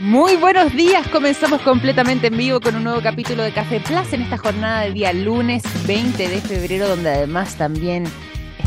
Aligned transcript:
Muy 0.00 0.36
buenos 0.36 0.72
días, 0.72 1.06
comenzamos 1.08 1.60
completamente 1.60 2.28
en 2.28 2.38
vivo 2.38 2.58
con 2.58 2.74
un 2.74 2.84
nuevo 2.84 3.02
capítulo 3.02 3.42
de 3.42 3.52
Café 3.52 3.80
Plus 3.80 4.10
en 4.14 4.22
esta 4.22 4.38
jornada 4.38 4.80
de 4.84 4.92
día 4.92 5.12
lunes 5.12 5.62
20 5.86 6.26
de 6.26 6.40
febrero, 6.40 6.88
donde 6.88 7.10
además 7.10 7.56
también 7.56 8.04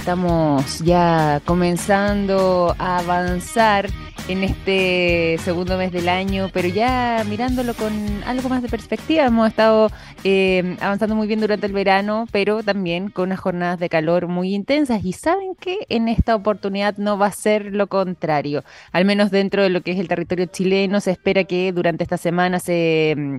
estamos 0.03 0.79
ya 0.79 1.41
comenzando 1.45 2.75
a 2.77 2.97
avanzar 2.99 3.87
en 4.27 4.43
este 4.43 5.37
segundo 5.43 5.77
mes 5.77 5.91
del 5.91 6.07
año, 6.07 6.49
pero 6.53 6.67
ya 6.67 7.23
mirándolo 7.29 7.73
con 7.73 7.91
algo 8.25 8.49
más 8.49 8.61
de 8.61 8.69
perspectiva. 8.69 9.25
Hemos 9.25 9.49
estado 9.49 9.89
eh, 10.23 10.77
avanzando 10.79 11.15
muy 11.15 11.27
bien 11.27 11.39
durante 11.39 11.67
el 11.67 11.73
verano, 11.73 12.25
pero 12.31 12.63
también 12.63 13.09
con 13.09 13.29
unas 13.29 13.39
jornadas 13.39 13.79
de 13.79 13.89
calor 13.89 14.27
muy 14.27 14.53
intensas. 14.53 15.03
Y 15.03 15.13
saben 15.13 15.55
que 15.55 15.85
en 15.89 16.07
esta 16.07 16.35
oportunidad 16.35 16.97
no 16.97 17.17
va 17.17 17.27
a 17.27 17.31
ser 17.31 17.73
lo 17.73 17.87
contrario. 17.87 18.63
Al 18.91 19.05
menos 19.05 19.31
dentro 19.31 19.63
de 19.63 19.69
lo 19.69 19.81
que 19.81 19.91
es 19.91 19.99
el 19.99 20.07
territorio 20.07 20.45
chileno, 20.45 21.01
se 21.01 21.11
espera 21.11 21.43
que 21.43 21.71
durante 21.73 22.03
esta 22.03 22.17
semana 22.17 22.59
se 22.59 23.15
mm, 23.17 23.37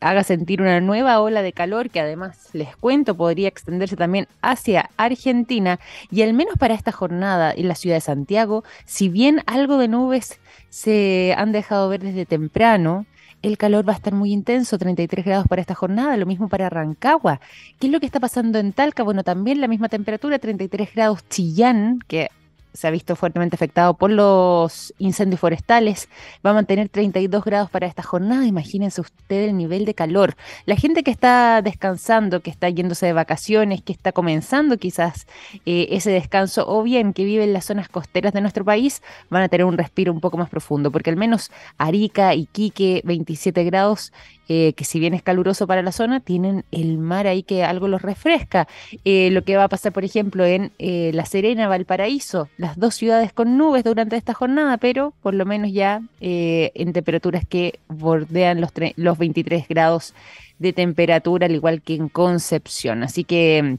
haga 0.00 0.24
sentir 0.24 0.60
una 0.60 0.80
nueva 0.80 1.20
ola 1.20 1.42
de 1.42 1.52
calor 1.52 1.90
que 1.90 2.00
además, 2.00 2.50
les 2.52 2.76
cuento, 2.76 3.16
podría 3.16 3.48
extenderse 3.48 3.96
también 3.96 4.26
hacia 4.42 4.90
Argentina. 4.96 5.78
Y 6.10 6.22
al 6.22 6.34
menos 6.34 6.56
para 6.58 6.74
esta 6.74 6.92
jornada 6.92 7.52
en 7.52 7.68
la 7.68 7.74
ciudad 7.74 7.96
de 7.96 8.00
Santiago, 8.00 8.64
si 8.84 9.08
bien 9.08 9.42
algo 9.46 9.78
de 9.78 9.88
nubes 9.88 10.38
se 10.70 11.34
han 11.36 11.52
dejado 11.52 11.88
ver 11.88 12.02
desde 12.02 12.26
temprano. 12.26 13.06
El 13.42 13.58
calor 13.58 13.86
va 13.86 13.92
a 13.92 13.96
estar 13.96 14.14
muy 14.14 14.32
intenso, 14.32 14.78
33 14.78 15.22
grados 15.22 15.46
para 15.46 15.60
esta 15.60 15.74
jornada, 15.74 16.16
lo 16.16 16.24
mismo 16.24 16.48
para 16.48 16.70
Rancagua. 16.70 17.40
¿Qué 17.78 17.88
es 17.88 17.92
lo 17.92 18.00
que 18.00 18.06
está 18.06 18.18
pasando 18.18 18.58
en 18.58 18.72
Talca? 18.72 19.02
Bueno, 19.02 19.22
también 19.22 19.60
la 19.60 19.68
misma 19.68 19.90
temperatura, 19.90 20.38
33 20.38 20.94
grados 20.94 21.28
Chillán, 21.28 21.98
que 22.08 22.30
se 22.74 22.88
ha 22.88 22.90
visto 22.90 23.14
fuertemente 23.14 23.54
afectado 23.54 23.94
por 23.94 24.10
los 24.10 24.92
incendios 24.98 25.40
forestales. 25.40 26.08
Va 26.44 26.50
a 26.50 26.54
mantener 26.54 26.88
32 26.88 27.44
grados 27.44 27.70
para 27.70 27.86
esta 27.86 28.02
jornada. 28.02 28.46
Imagínense 28.46 29.00
usted 29.00 29.44
el 29.44 29.56
nivel 29.56 29.84
de 29.84 29.94
calor. 29.94 30.34
La 30.66 30.74
gente 30.74 31.04
que 31.04 31.12
está 31.12 31.62
descansando, 31.62 32.40
que 32.40 32.50
está 32.50 32.68
yéndose 32.68 33.06
de 33.06 33.12
vacaciones, 33.12 33.80
que 33.80 33.92
está 33.92 34.10
comenzando 34.10 34.76
quizás 34.76 35.28
eh, 35.64 35.86
ese 35.90 36.10
descanso, 36.10 36.64
o 36.68 36.82
bien 36.82 37.12
que 37.12 37.24
vive 37.24 37.44
en 37.44 37.52
las 37.52 37.66
zonas 37.66 37.88
costeras 37.88 38.32
de 38.32 38.40
nuestro 38.40 38.64
país, 38.64 39.02
van 39.30 39.42
a 39.44 39.48
tener 39.48 39.64
un 39.64 39.78
respiro 39.78 40.12
un 40.12 40.20
poco 40.20 40.36
más 40.36 40.50
profundo, 40.50 40.90
porque 40.90 41.10
al 41.10 41.16
menos 41.16 41.52
Arica, 41.78 42.34
y 42.34 42.46
Quique, 42.46 43.02
27 43.04 43.62
grados, 43.62 44.12
eh, 44.48 44.72
que 44.74 44.84
si 44.84 44.98
bien 44.98 45.14
es 45.14 45.22
caluroso 45.22 45.66
para 45.68 45.80
la 45.82 45.92
zona, 45.92 46.18
tienen 46.20 46.64
el 46.72 46.98
mar 46.98 47.28
ahí 47.28 47.44
que 47.44 47.62
algo 47.62 47.86
los 47.86 48.02
refresca. 48.02 48.66
Eh, 49.04 49.30
lo 49.30 49.44
que 49.44 49.56
va 49.56 49.64
a 49.64 49.68
pasar, 49.68 49.92
por 49.92 50.04
ejemplo, 50.04 50.44
en 50.44 50.72
La 50.78 51.24
Serena, 51.24 51.68
Valparaíso, 51.68 52.48
las 52.64 52.78
dos 52.78 52.94
ciudades 52.94 53.32
con 53.32 53.58
nubes 53.58 53.84
durante 53.84 54.16
esta 54.16 54.32
jornada, 54.32 54.78
pero 54.78 55.12
por 55.22 55.34
lo 55.34 55.44
menos 55.44 55.70
ya 55.70 56.00
en 56.20 56.92
temperaturas 56.94 57.44
que 57.46 57.78
bordean 57.88 58.62
los, 58.62 58.70
los 58.96 59.18
23 59.18 59.68
grados 59.68 60.14
de 60.58 60.72
temperatura, 60.72 61.44
al 61.44 61.54
igual 61.54 61.82
que 61.82 61.94
en 61.94 62.08
Concepción. 62.08 63.02
Así 63.02 63.24
que 63.24 63.78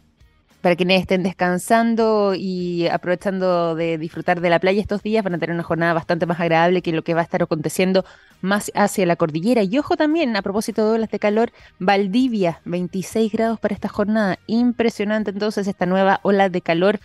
para 0.61 0.75
quienes 0.75 1.01
estén 1.01 1.21
descansando 1.21 2.33
y 2.35 2.87
aprovechando 2.87 3.75
de 3.75 3.97
disfrutar 3.97 4.41
de 4.41 4.49
la 4.49 4.59
playa 4.59 4.81
estos 4.81 5.03
días, 5.03 5.23
van 5.23 5.35
a 5.35 5.37
tener 5.37 5.53
una 5.53 5.61
jornada 5.63 5.93
bastante 5.93 6.25
más 6.25 6.39
agradable 6.39 6.81
que 6.81 6.91
lo 6.91 7.03
que 7.03 7.13
va 7.13 7.21
a 7.21 7.23
estar 7.23 7.43
aconteciendo 7.43 8.03
más 8.41 8.71
hacia 8.73 9.05
la 9.05 9.15
cordillera. 9.15 9.61
Y 9.61 9.77
ojo 9.77 9.95
también, 9.95 10.35
a 10.35 10.41
propósito 10.41 10.85
de 10.87 10.95
olas 10.95 11.11
de 11.11 11.19
calor, 11.19 11.51
Valdivia, 11.77 12.61
26 12.65 13.31
grados 13.31 13.59
para 13.59 13.75
esta 13.75 13.89
jornada. 13.89 14.39
Impresionante 14.47 15.29
entonces 15.29 15.67
esta 15.67 15.85
nueva 15.85 16.19
ola 16.23 16.49
de 16.49 16.61
calor 16.61 16.99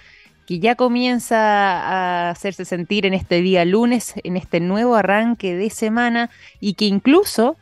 que 0.51 0.59
ya 0.59 0.75
comienza 0.75 1.37
a 1.39 2.31
hacerse 2.31 2.65
sentir 2.65 3.07
en 3.07 3.15
este 3.15 3.41
día 3.41 3.65
lunes, 3.65 4.15
en 4.25 4.37
este 4.37 4.59
nuevo 4.59 4.97
arranque 4.97 5.55
de 5.55 5.71
semana 5.71 6.29
y 6.59 6.75
que 6.75 6.87
incluso 6.87 7.57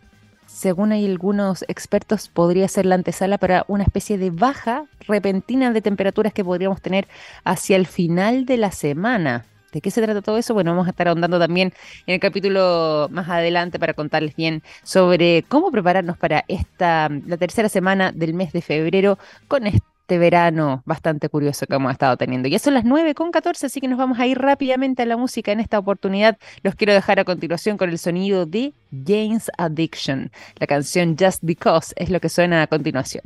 según 0.47 0.93
hay 0.93 1.05
algunos 1.05 1.67
expertos, 1.69 2.31
podría 2.31 2.67
ser 2.67 2.87
la 2.87 2.95
antesala 2.95 3.37
para 3.37 3.67
una 3.69 3.85
especie 3.85 4.17
de 4.17 4.31
baja 4.31 4.87
repentina 5.07 5.71
de 5.71 5.83
temperaturas 5.83 6.33
que 6.33 6.43
podríamos 6.43 6.81
tener 6.81 7.09
hacia 7.45 7.77
el 7.77 7.87
final 7.87 8.47
de 8.47 8.57
la 8.57 8.73
semana. 8.73 9.45
¿De 9.71 9.83
qué 9.83 9.91
se 9.91 10.01
trata 10.01 10.23
todo 10.23 10.39
eso? 10.39 10.55
Bueno, 10.55 10.71
vamos 10.71 10.87
a 10.87 10.91
estar 10.91 11.09
ahondando 11.09 11.39
también 11.39 11.75
en 12.07 12.15
el 12.15 12.21
capítulo 12.21 13.09
más 13.11 13.29
adelante 13.29 13.79
para 13.79 13.93
contarles 13.93 14.35
bien 14.35 14.63
sobre 14.83 15.45
cómo 15.47 15.71
prepararnos 15.71 16.17
para 16.17 16.47
esta, 16.49 17.11
la 17.27 17.37
tercera 17.37 17.69
semana 17.69 18.13
del 18.13 18.33
mes 18.33 18.55
de 18.55 18.63
febrero 18.63 19.19
con 19.47 19.67
este 19.67 19.88
este 20.09 20.17
verano 20.17 20.83
bastante 20.87 21.29
curioso 21.29 21.67
que 21.67 21.75
hemos 21.75 21.93
estado 21.93 22.17
teniendo. 22.17 22.49
Ya 22.49 22.59
son 22.59 22.73
las 22.73 22.85
9 22.85 23.15
con 23.15 23.31
14, 23.31 23.67
así 23.67 23.79
que 23.79 23.89
nos 23.89 23.99
vamos 23.99 24.19
a 24.19 24.27
ir 24.27 24.39
rápidamente 24.39 25.03
a 25.03 25.05
la 25.05 25.19
música 25.19 25.53
en 25.53 25.61
esta 25.61 25.79
oportunidad. 25.79 26.39
Los 26.63 26.75
quiero 26.77 26.95
dejar 26.95 27.21
a 27.21 27.25
continuación 27.25 27.77
con 27.77 27.91
el 27.91 27.99
sonido 27.99 28.47
de 28.47 28.73
James 29.07 29.51
Addiction. 29.59 30.31
La 30.59 30.67
canción 30.67 31.15
Just 31.19 31.41
Because 31.43 31.93
es 31.97 32.09
lo 32.09 32.21
que 32.21 32.31
suena 32.31 32.63
a 32.63 32.67
continuación. 32.67 33.23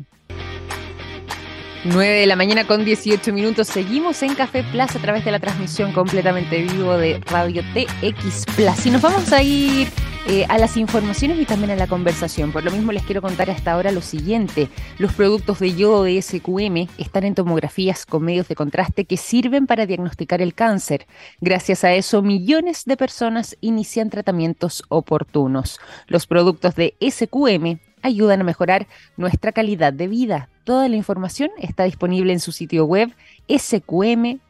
9 1.84 2.20
de 2.20 2.26
la 2.26 2.36
mañana 2.36 2.64
con 2.64 2.84
18 2.84 3.32
minutos. 3.32 3.66
Seguimos 3.66 4.22
en 4.22 4.36
Café 4.36 4.62
Plus 4.62 4.94
a 4.94 5.00
través 5.00 5.24
de 5.24 5.32
la 5.32 5.40
transmisión 5.40 5.92
completamente 5.92 6.62
vivo 6.62 6.96
de 6.96 7.20
Radio 7.26 7.62
TX 7.74 8.46
Plus. 8.54 8.86
Y 8.86 8.90
nos 8.90 9.02
vamos 9.02 9.32
a 9.32 9.42
ir 9.42 9.88
eh, 10.28 10.46
a 10.48 10.58
las 10.58 10.76
informaciones 10.76 11.40
y 11.40 11.44
también 11.44 11.72
a 11.72 11.76
la 11.76 11.88
conversación. 11.88 12.52
Por 12.52 12.62
lo 12.62 12.70
mismo 12.70 12.92
les 12.92 13.02
quiero 13.02 13.20
contar 13.20 13.50
hasta 13.50 13.72
ahora 13.72 13.90
lo 13.90 14.00
siguiente. 14.00 14.68
Los 14.98 15.12
productos 15.12 15.58
de 15.58 15.74
yodo 15.74 16.04
de 16.04 16.22
SQM 16.22 16.88
están 16.98 17.24
en 17.24 17.34
tomografías 17.34 18.06
con 18.06 18.22
medios 18.22 18.46
de 18.46 18.54
contraste 18.54 19.04
que 19.04 19.16
sirven 19.16 19.66
para 19.66 19.84
diagnosticar 19.84 20.40
el 20.40 20.54
cáncer. 20.54 21.08
Gracias 21.40 21.82
a 21.82 21.92
eso, 21.94 22.22
millones 22.22 22.84
de 22.84 22.96
personas 22.96 23.56
inician 23.60 24.08
tratamientos 24.08 24.84
oportunos. 24.88 25.80
Los 26.06 26.28
productos 26.28 26.76
de 26.76 26.94
SQM 27.00 27.80
ayudan 28.02 28.40
a 28.40 28.44
mejorar 28.44 28.86
nuestra 29.16 29.52
calidad 29.52 29.92
de 29.92 30.08
vida. 30.08 30.48
Toda 30.64 30.88
la 30.88 30.96
información 30.96 31.50
está 31.58 31.84
disponible 31.84 32.32
en 32.32 32.40
su 32.40 32.52
sitio 32.52 32.84
web 32.84 33.14
sqm.com. 33.48 34.42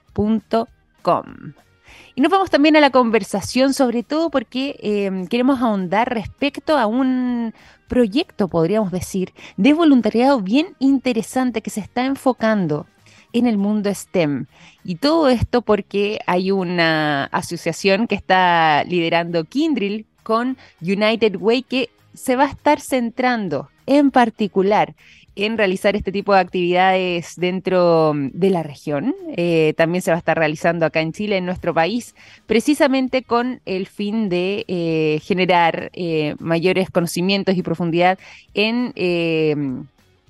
Y 2.14 2.20
nos 2.20 2.30
vamos 2.30 2.50
también 2.50 2.76
a 2.76 2.80
la 2.80 2.90
conversación, 2.90 3.72
sobre 3.72 4.02
todo 4.02 4.30
porque 4.30 4.76
em, 4.80 5.26
queremos 5.26 5.60
ahondar 5.60 6.12
respecto 6.12 6.76
a 6.76 6.86
un 6.86 7.54
proyecto, 7.88 8.48
podríamos 8.48 8.90
decir, 8.92 9.32
de 9.56 9.72
voluntariado 9.72 10.40
bien 10.40 10.74
interesante 10.78 11.62
que 11.62 11.70
se 11.70 11.80
está 11.80 12.04
enfocando 12.04 12.86
en 13.32 13.46
el 13.46 13.56
mundo 13.56 13.92
STEM. 13.92 14.46
Y 14.84 14.96
todo 14.96 15.28
esto 15.28 15.62
porque 15.62 16.20
hay 16.26 16.50
una 16.50 17.24
asociación 17.26 18.06
que 18.06 18.14
está 18.14 18.84
liderando 18.84 19.44
Kindrill 19.44 20.06
con 20.22 20.56
United 20.80 21.36
Way 21.36 21.62
que 21.62 21.90
se 22.14 22.36
va 22.36 22.44
a 22.44 22.50
estar 22.50 22.80
centrando 22.80 23.68
en 23.86 24.10
particular 24.10 24.94
en 25.34 25.56
realizar 25.56 25.96
este 25.96 26.12
tipo 26.12 26.34
de 26.34 26.40
actividades 26.40 27.34
dentro 27.36 28.12
mm, 28.14 28.30
de 28.32 28.50
la 28.50 28.62
región. 28.62 29.14
Eh, 29.36 29.74
también 29.76 30.02
se 30.02 30.10
va 30.10 30.16
a 30.16 30.18
estar 30.18 30.36
realizando 30.36 30.84
acá 30.84 31.00
en 31.00 31.12
Chile, 31.12 31.38
en 31.38 31.46
nuestro 31.46 31.72
país, 31.72 32.14
precisamente 32.46 33.22
con 33.22 33.60
el 33.64 33.86
fin 33.86 34.28
de 34.28 34.64
eh, 34.68 35.20
generar 35.22 35.90
eh, 35.94 36.34
mayores 36.38 36.90
conocimientos 36.90 37.56
y 37.56 37.62
profundidad 37.62 38.18
en 38.54 38.92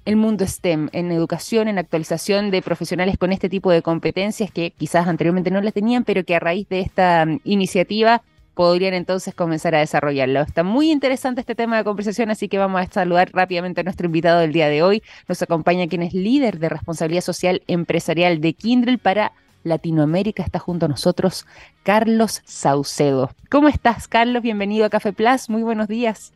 el 0.04 0.16
mundo 0.16 0.46
STEM, 0.46 0.88
en 0.92 1.12
educación, 1.12 1.68
en 1.68 1.78
actualización 1.78 2.50
de 2.50 2.62
profesionales 2.62 3.18
con 3.18 3.32
este 3.32 3.48
tipo 3.48 3.70
de 3.70 3.82
competencias 3.82 4.50
que 4.50 4.72
quizás 4.72 5.06
anteriormente 5.06 5.50
no 5.50 5.60
las 5.60 5.74
tenían, 5.74 6.04
pero 6.04 6.24
que 6.24 6.34
a 6.34 6.40
raíz 6.40 6.68
de 6.68 6.80
esta 6.80 7.24
mm, 7.26 7.40
iniciativa 7.44 8.22
podrían 8.54 8.94
entonces 8.94 9.34
comenzar 9.34 9.74
a 9.74 9.80
desarrollarlo. 9.80 10.40
Está 10.40 10.62
muy 10.62 10.90
interesante 10.90 11.40
este 11.40 11.54
tema 11.54 11.76
de 11.78 11.84
conversación, 11.84 12.30
así 12.30 12.48
que 12.48 12.58
vamos 12.58 12.80
a 12.80 12.90
saludar 12.90 13.30
rápidamente 13.32 13.80
a 13.80 13.84
nuestro 13.84 14.06
invitado 14.06 14.40
del 14.40 14.52
día 14.52 14.68
de 14.68 14.82
hoy. 14.82 15.02
Nos 15.28 15.42
acompaña 15.42 15.86
quien 15.88 16.02
es 16.02 16.12
líder 16.12 16.58
de 16.58 16.68
responsabilidad 16.68 17.22
social 17.22 17.62
empresarial 17.66 18.40
de 18.40 18.52
Kindle 18.54 18.98
para 18.98 19.32
Latinoamérica. 19.64 20.42
Está 20.42 20.58
junto 20.58 20.86
a 20.86 20.88
nosotros 20.88 21.46
Carlos 21.82 22.42
Saucedo. 22.44 23.30
¿Cómo 23.50 23.68
estás, 23.68 24.08
Carlos? 24.08 24.42
Bienvenido 24.42 24.86
a 24.86 24.90
Café 24.90 25.12
Plus. 25.12 25.48
Muy 25.48 25.62
buenos 25.62 25.88
días. 25.88 26.32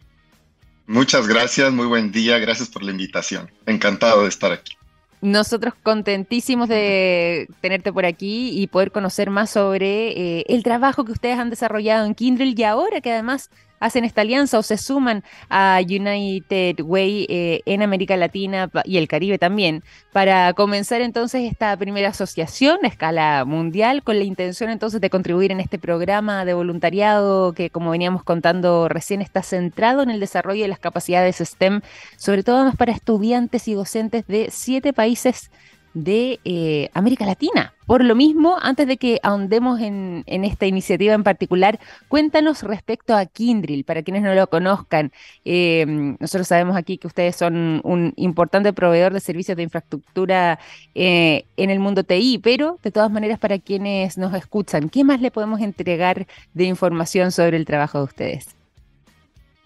Muchas 0.86 1.26
gracias, 1.26 1.72
muy 1.72 1.86
buen 1.86 2.12
día. 2.12 2.38
Gracias 2.38 2.68
por 2.68 2.82
la 2.82 2.92
invitación. 2.92 3.50
Encantado 3.66 4.22
de 4.22 4.28
estar 4.28 4.52
aquí. 4.52 4.75
Nosotros 5.26 5.74
contentísimos 5.82 6.68
de 6.68 7.48
tenerte 7.60 7.92
por 7.92 8.06
aquí 8.06 8.50
y 8.62 8.68
poder 8.68 8.92
conocer 8.92 9.28
más 9.28 9.50
sobre 9.50 10.10
eh, 10.10 10.44
el 10.46 10.62
trabajo 10.62 11.04
que 11.04 11.10
ustedes 11.10 11.36
han 11.36 11.50
desarrollado 11.50 12.06
en 12.06 12.14
Kindle 12.14 12.54
y 12.56 12.62
ahora 12.62 13.00
que 13.00 13.10
además 13.10 13.50
hacen 13.80 14.04
esta 14.04 14.22
alianza 14.22 14.58
o 14.58 14.62
se 14.62 14.76
suman 14.76 15.22
a 15.48 15.80
United 15.82 16.80
Way 16.80 17.26
eh, 17.28 17.60
en 17.66 17.82
América 17.82 18.16
Latina 18.16 18.70
y 18.84 18.98
el 18.98 19.08
Caribe 19.08 19.38
también, 19.38 19.82
para 20.12 20.52
comenzar 20.54 21.00
entonces 21.00 21.50
esta 21.50 21.76
primera 21.76 22.08
asociación 22.08 22.78
a 22.82 22.88
escala 22.88 23.44
mundial 23.44 24.02
con 24.02 24.18
la 24.18 24.24
intención 24.24 24.70
entonces 24.70 25.00
de 25.00 25.10
contribuir 25.10 25.52
en 25.52 25.60
este 25.60 25.78
programa 25.78 26.44
de 26.44 26.54
voluntariado 26.54 27.52
que 27.52 27.70
como 27.70 27.90
veníamos 27.90 28.22
contando 28.22 28.88
recién 28.88 29.22
está 29.22 29.42
centrado 29.42 30.02
en 30.02 30.10
el 30.10 30.20
desarrollo 30.20 30.62
de 30.62 30.68
las 30.68 30.78
capacidades 30.78 31.36
STEM, 31.36 31.80
sobre 32.16 32.42
todo 32.42 32.64
más 32.64 32.76
para 32.76 32.92
estudiantes 32.92 33.68
y 33.68 33.74
docentes 33.74 34.26
de 34.26 34.48
siete 34.50 34.92
países 34.92 35.50
de 35.96 36.40
eh, 36.44 36.90
América 36.92 37.24
Latina. 37.24 37.72
Por 37.86 38.04
lo 38.04 38.14
mismo, 38.14 38.58
antes 38.60 38.86
de 38.86 38.98
que 38.98 39.18
ahondemos 39.22 39.80
en, 39.80 40.24
esta 40.26 40.66
iniciativa 40.66 41.14
en 41.14 41.22
particular, 41.22 41.80
cuéntanos 42.08 42.62
respecto 42.64 43.16
a 43.16 43.24
Kindrill, 43.24 43.84
para 43.84 44.02
quienes 44.02 44.22
no 44.22 44.34
lo 44.34 44.46
conozcan. 44.48 45.10
Eh, 45.46 45.86
nosotros 46.20 46.48
sabemos 46.48 46.76
aquí 46.76 46.98
que 46.98 47.06
ustedes 47.06 47.36
son 47.36 47.80
un 47.82 48.12
importante 48.16 48.74
proveedor 48.74 49.14
de 49.14 49.20
servicios 49.20 49.56
de 49.56 49.62
infraestructura 49.62 50.58
eh, 50.94 51.46
en 51.56 51.70
el 51.70 51.80
mundo 51.80 52.04
TI, 52.04 52.40
pero 52.42 52.78
de 52.82 52.90
todas 52.90 53.10
maneras, 53.10 53.38
para 53.38 53.58
quienes 53.58 54.18
nos 54.18 54.34
escuchan, 54.34 54.90
¿qué 54.90 55.02
más 55.02 55.22
le 55.22 55.30
podemos 55.30 55.60
entregar 55.62 56.26
de 56.52 56.64
información 56.64 57.32
sobre 57.32 57.56
el 57.56 57.64
trabajo 57.64 57.98
de 57.98 58.04
ustedes? 58.04 58.48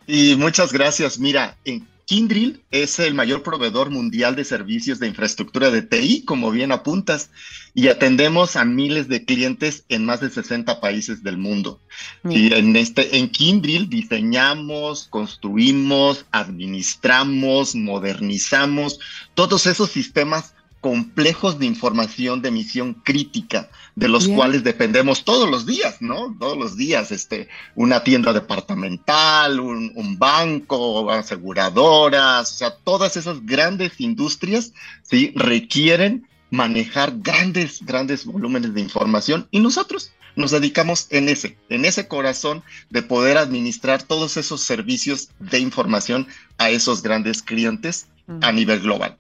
Y 0.07 0.37
muchas 0.37 0.73
gracias. 0.73 1.19
Mira, 1.19 1.57
en 1.65 1.89
Kindrill 2.11 2.65
es 2.73 2.99
el 2.99 3.15
mayor 3.15 3.45
proveedor 3.45 3.91
mundial 3.91 4.35
de 4.35 4.45
servicios 4.45 4.99
de 4.99 5.07
infraestructura 5.07 5.71
de 5.71 5.83
TI, 5.83 6.25
como 6.25 6.51
bien 6.51 6.73
apuntas, 6.73 7.31
y 7.73 7.87
atendemos 7.87 8.57
a 8.57 8.65
miles 8.65 9.07
de 9.07 9.25
clientes 9.25 9.85
en 9.89 10.07
más 10.07 10.21
de 10.21 10.29
60 10.29 10.81
países 10.81 11.23
del 11.23 11.39
mundo. 11.39 11.81
Y 12.29 12.53
en 12.53 12.75
este 12.75 13.17
en 13.17 13.29
Kindrill 13.29 13.89
diseñamos, 13.89 15.07
construimos, 15.09 16.27
administramos, 16.33 17.77
modernizamos 17.77 18.99
todos 19.35 19.67
esos 19.67 19.91
sistemas 19.91 20.57
complejos 20.81 21.59
de 21.59 21.67
información 21.67 22.41
de 22.41 22.51
misión 22.51 22.95
crítica, 22.95 23.69
de 23.97 24.09
los 24.09 24.29
cuales 24.29 24.65
dependemos 24.65 25.25
todos 25.25 25.49
los 25.51 25.67
días, 25.67 26.01
¿no? 26.01 26.35
Todos 26.39 26.57
los 26.57 26.77
días, 26.77 27.13
este, 27.13 27.49
una 27.75 28.03
tienda 28.03 28.33
departamental, 28.33 29.61
un, 29.61 30.19
banco, 30.19 31.11
aseguradoras, 31.11 32.51
o 32.51 32.55
sea, 32.55 32.75
todas 32.77 33.17
esas 33.17 33.45
grandes 33.45 34.01
industrias, 34.01 34.73
¿sí? 35.03 35.33
Requieren 35.37 36.27
manejar 36.51 37.13
grandes, 37.19 37.85
grandes 37.85 38.25
volúmenes 38.25 38.75
de 38.75 38.81
información 38.81 39.47
y 39.51 39.61
nosotros 39.61 40.13
nos 40.37 40.51
dedicamos 40.51 41.07
en 41.11 41.29
ese, 41.29 41.59
en 41.69 41.85
ese 41.85 42.09
corazón 42.09 42.63
de 42.89 43.03
poder 43.03 43.37
administrar 43.37 44.03
todos 44.03 44.37
esos 44.37 44.63
servicios 44.63 45.29
de 45.39 45.59
información 45.59 46.27
a 46.59 46.71
esos 46.71 47.03
grandes 47.03 47.43
clientes 47.43 48.07
a 48.41 48.53
nivel 48.53 48.81
global. 48.81 49.19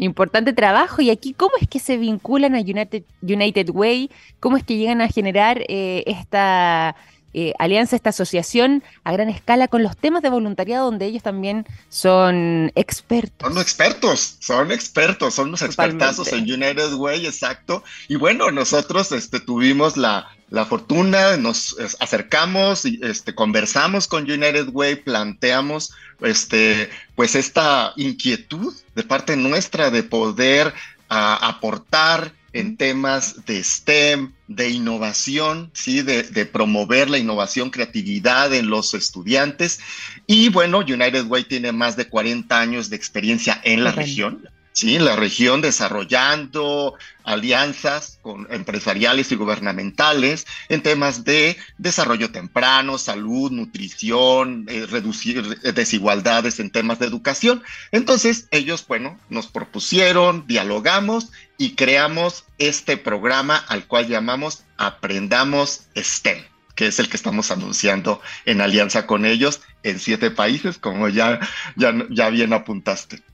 Importante 0.00 0.52
trabajo. 0.52 1.02
Y 1.02 1.10
aquí, 1.10 1.34
¿cómo 1.34 1.52
es 1.60 1.68
que 1.68 1.80
se 1.80 1.96
vinculan 1.96 2.54
a 2.54 2.60
United, 2.60 3.02
United 3.20 3.70
Way? 3.70 4.10
¿Cómo 4.38 4.56
es 4.56 4.62
que 4.62 4.76
llegan 4.76 5.00
a 5.00 5.08
generar 5.08 5.64
eh, 5.68 6.04
esta 6.06 6.94
eh, 7.34 7.52
alianza, 7.58 7.96
esta 7.96 8.10
asociación 8.10 8.84
a 9.02 9.12
gran 9.12 9.28
escala 9.28 9.66
con 9.66 9.82
los 9.82 9.96
temas 9.96 10.22
de 10.22 10.30
voluntariado, 10.30 10.84
donde 10.84 11.06
ellos 11.06 11.24
también 11.24 11.66
son 11.88 12.70
expertos? 12.76 13.48
Son 13.52 13.60
expertos, 13.60 14.36
son 14.38 14.70
expertos, 14.70 15.34
son 15.34 15.50
los 15.50 15.62
expertazos 15.62 16.32
en 16.32 16.44
United 16.44 16.94
Way, 16.94 17.26
exacto. 17.26 17.82
Y 18.06 18.14
bueno, 18.14 18.52
nosotros 18.52 19.10
este, 19.10 19.40
tuvimos 19.40 19.96
la, 19.96 20.28
la 20.50 20.64
fortuna, 20.64 21.36
nos 21.36 21.76
acercamos 22.00 22.84
y 22.84 22.98
este, 23.02 23.34
conversamos 23.34 24.08
con 24.08 24.24
United 24.24 24.68
Way, 24.72 24.96
planteamos 24.96 25.92
este, 26.20 26.88
pues 27.14 27.34
esta 27.34 27.92
inquietud 27.96 28.74
de 28.94 29.02
parte 29.02 29.36
nuestra 29.36 29.90
de 29.90 30.02
poder 30.02 30.72
aportar 31.08 32.32
en 32.52 32.76
temas 32.76 33.44
de 33.44 33.62
STEM, 33.62 34.32
de 34.46 34.70
innovación, 34.70 35.70
¿sí? 35.74 36.02
De, 36.02 36.46
promover 36.46 37.10
la 37.10 37.18
innovación, 37.18 37.70
creatividad 37.70 38.52
en 38.54 38.70
los 38.70 38.94
estudiantes. 38.94 39.80
Y 40.26 40.48
bueno, 40.48 40.78
United 40.78 41.26
Way 41.26 41.44
tiene 41.44 41.72
más 41.72 41.96
de 41.96 42.08
40 42.08 42.58
años 42.58 42.90
de 42.90 42.96
experiencia 42.96 43.60
en 43.64 43.84
la 43.84 43.92
región. 43.92 44.48
Sí, 44.78 45.00
la 45.00 45.16
región 45.16 45.60
desarrollando 45.60 46.94
alianzas 47.24 48.20
con 48.22 48.46
empresariales 48.48 49.32
y 49.32 49.34
gubernamentales 49.34 50.46
en 50.68 50.84
temas 50.84 51.24
de 51.24 51.56
desarrollo 51.78 52.30
temprano, 52.30 52.96
salud, 52.96 53.50
nutrición, 53.50 54.66
eh, 54.68 54.86
reducir 54.88 55.58
desigualdades 55.74 56.60
en 56.60 56.70
temas 56.70 57.00
de 57.00 57.06
educación. 57.06 57.64
Entonces, 57.90 58.46
ellos, 58.52 58.86
bueno, 58.86 59.18
nos 59.28 59.48
propusieron, 59.48 60.46
dialogamos 60.46 61.32
y 61.56 61.74
creamos 61.74 62.44
este 62.58 62.96
programa 62.96 63.56
al 63.56 63.84
cual 63.88 64.06
llamamos 64.06 64.62
Aprendamos 64.76 65.88
STEM 65.96 66.44
que 66.76 66.86
es 66.86 67.00
el 67.00 67.08
que 67.08 67.16
estamos 67.16 67.50
anunciando 67.50 68.22
en 68.44 68.60
alianza 68.60 69.08
con 69.08 69.26
ellos 69.26 69.60
en 69.82 69.98
siete 69.98 70.30
países, 70.30 70.78
como 70.78 71.08
ya, 71.08 71.40
ya, 71.74 71.92
ya 72.08 72.30
bien 72.30 72.52
apuntaste. 72.52 73.24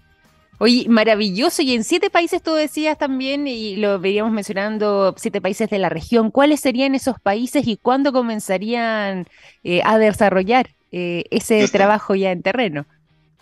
Oye, 0.59 0.87
maravilloso. 0.89 1.63
Y 1.63 1.75
en 1.75 1.85
siete 1.85 2.11
países 2.11 2.43
tú 2.43 2.55
decías 2.55 2.99
también, 2.99 3.47
y 3.47 3.77
lo 3.77 3.99
veríamos 3.99 4.33
mencionando, 4.33 5.15
siete 5.19 5.41
países 5.41 5.69
de 5.71 5.79
la 5.79 5.89
región. 5.89 6.31
¿Cuáles 6.31 6.61
serían 6.61 6.95
esos 6.95 7.19
países 7.21 7.67
y 7.67 7.77
cuándo 7.77 8.13
comenzarían 8.13 9.27
eh, 9.65 9.81
a 9.85 9.99
desarrollar 9.99 10.71
eh, 10.93 11.25
ese 11.31 11.63
este 11.63 11.79
trabajo 11.79 12.15
ya 12.15 12.31
en 12.31 12.43
terreno? 12.43 12.87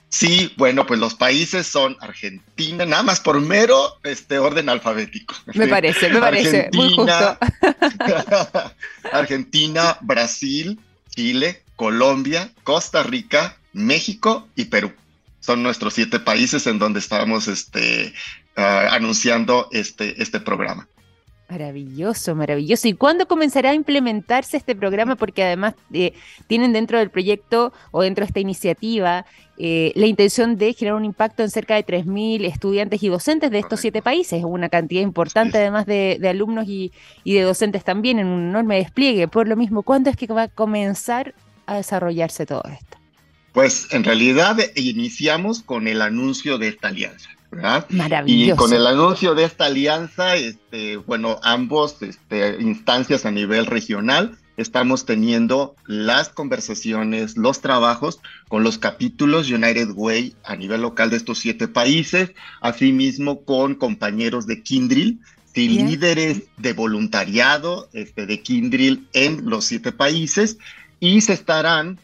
Sí, 0.09 0.53
bueno, 0.59 0.87
pues 0.87 1.01
los 1.01 1.15
países 1.15 1.67
son 1.67 1.97
Argentina, 2.01 2.85
nada 2.85 3.03
más 3.03 3.21
por 3.21 3.41
mero 3.41 3.95
este 4.05 4.39
orden 4.39 4.69
alfabético. 4.69 5.35
Me 5.55 5.67
parece, 5.69 6.11
me 6.11 6.21
parece, 6.21 6.69
muy 6.75 6.95
justo. 6.95 7.39
Argentina, 9.13 9.97
Brasil, 10.03 10.79
Chile, 11.09 11.63
Colombia, 11.77 12.53
Costa 12.63 13.03
Rica, 13.03 13.57
México 13.73 14.49
y 14.55 14.67
Perú 14.67 14.93
son 15.43 15.63
nuestros 15.63 15.95
siete 15.95 16.21
países 16.21 16.67
en 16.67 16.79
donde 16.79 17.01
estamos 17.01 17.49
este, 17.49 18.15
ah, 18.57 18.89
anunciando 18.93 19.69
este, 19.73 20.23
este 20.23 20.41
programa. 20.41 20.89
Maravilloso, 21.51 22.35
maravilloso. 22.35 22.89
¿Y 22.89 22.95
cuándo 22.95 23.29
comenzará 23.29 23.71
a 23.71 23.75
implementarse 23.75 24.57
este 24.57 24.75
programa? 24.75 25.17
Porque 25.17 25.45
además 25.45 25.75
eh, 25.93 26.15
tienen 26.47 26.73
dentro 26.73 26.99
del 26.99 27.11
proyecto 27.11 27.75
o 27.91 28.01
dentro 28.01 28.25
de 28.25 28.29
esta 28.29 28.41
iniciativa 28.41 29.27
eh, 29.59 29.93
la 29.95 30.07
intención 30.07 30.57
de 30.57 30.73
generar 30.73 30.97
un 30.97 31.05
impacto 31.05 31.43
en 31.43 31.51
cerca 31.51 31.75
de 31.75 31.85
3.000 31.85 32.47
estudiantes 32.47 33.03
y 33.03 33.09
docentes 33.09 33.51
de 33.51 33.59
estos 33.59 33.81
siete 33.81 34.01
países, 34.01 34.43
una 34.45 34.71
cantidad 34.71 35.03
importante 35.03 35.59
además 35.59 35.85
de, 35.85 36.19
alumnos 36.27 36.67
y, 36.69 36.91
y, 37.23 37.35
de 37.35 37.43
docentes 37.43 37.85
también 37.85 38.19
en 38.19 38.29
un 38.29 38.49
enorme 38.49 38.77
despliegue. 38.77 39.29
Por 39.29 39.47
lo 39.47 39.57
mismo, 39.57 39.83
¿cuándo 39.83 40.09
es 40.09 40.17
que 40.17 40.27
va 40.29 40.45
a 40.45 40.49
comenzar 40.49 41.35
a 41.67 41.77
desarrollarse 41.77 42.47
todo 42.47 42.63
esto? 42.73 43.02
Pues 43.53 43.89
en 43.91 44.05
realidad 44.05 44.57
iniciamos 44.75 45.63
con 45.63 45.89
el 45.89 46.03
anuncio 46.03 46.59
de 46.59 46.69
esta 46.69 46.89
alianza. 46.89 47.29
¿verdad? 47.53 47.87
Maravilloso. 47.91 48.55
Y 48.55 48.57
con 48.57 48.73
el 48.73 48.87
anuncio 48.87 49.35
de 49.35 49.45
esta 49.45 49.67
alianza, 49.67 50.37
este, 50.37 50.97
bueno, 50.97 51.39
ambos 51.43 52.01
este, 52.01 52.57
instancias 52.61 53.27
a 53.27 53.31
nivel 53.31 53.67
regional, 53.67 54.39
estamos 54.57 55.05
teniendo 55.05 55.77
las 55.87 56.31
conversaciones, 56.31 57.37
los 57.37 57.61
trabajos 57.61 58.21
con 58.49 58.65
los 58.65 58.79
capítulos 58.79 59.51
United 59.51 59.91
Way 59.95 60.35
a 60.45 60.57
nivel 60.57 60.81
local 60.81 61.11
de 61.11 61.19
estos 61.19 61.39
siete 61.41 61.69
países, 61.69 62.33
asimismo 62.63 63.45
con 63.45 63.75
compañeros 63.75 64.47
de 64.47 64.63
Kindrill, 64.63 65.21
y 65.55 65.69
líderes 65.69 66.45
de 66.57 66.73
voluntariado 66.73 67.91
este, 67.93 68.25
de 68.25 68.41
Kindrill 68.41 69.07
en 69.13 69.51
los 69.51 69.67
siete 69.67 69.93
países, 69.93 70.57
y 70.99 71.21
se 71.21 71.35
estarán 71.35 71.99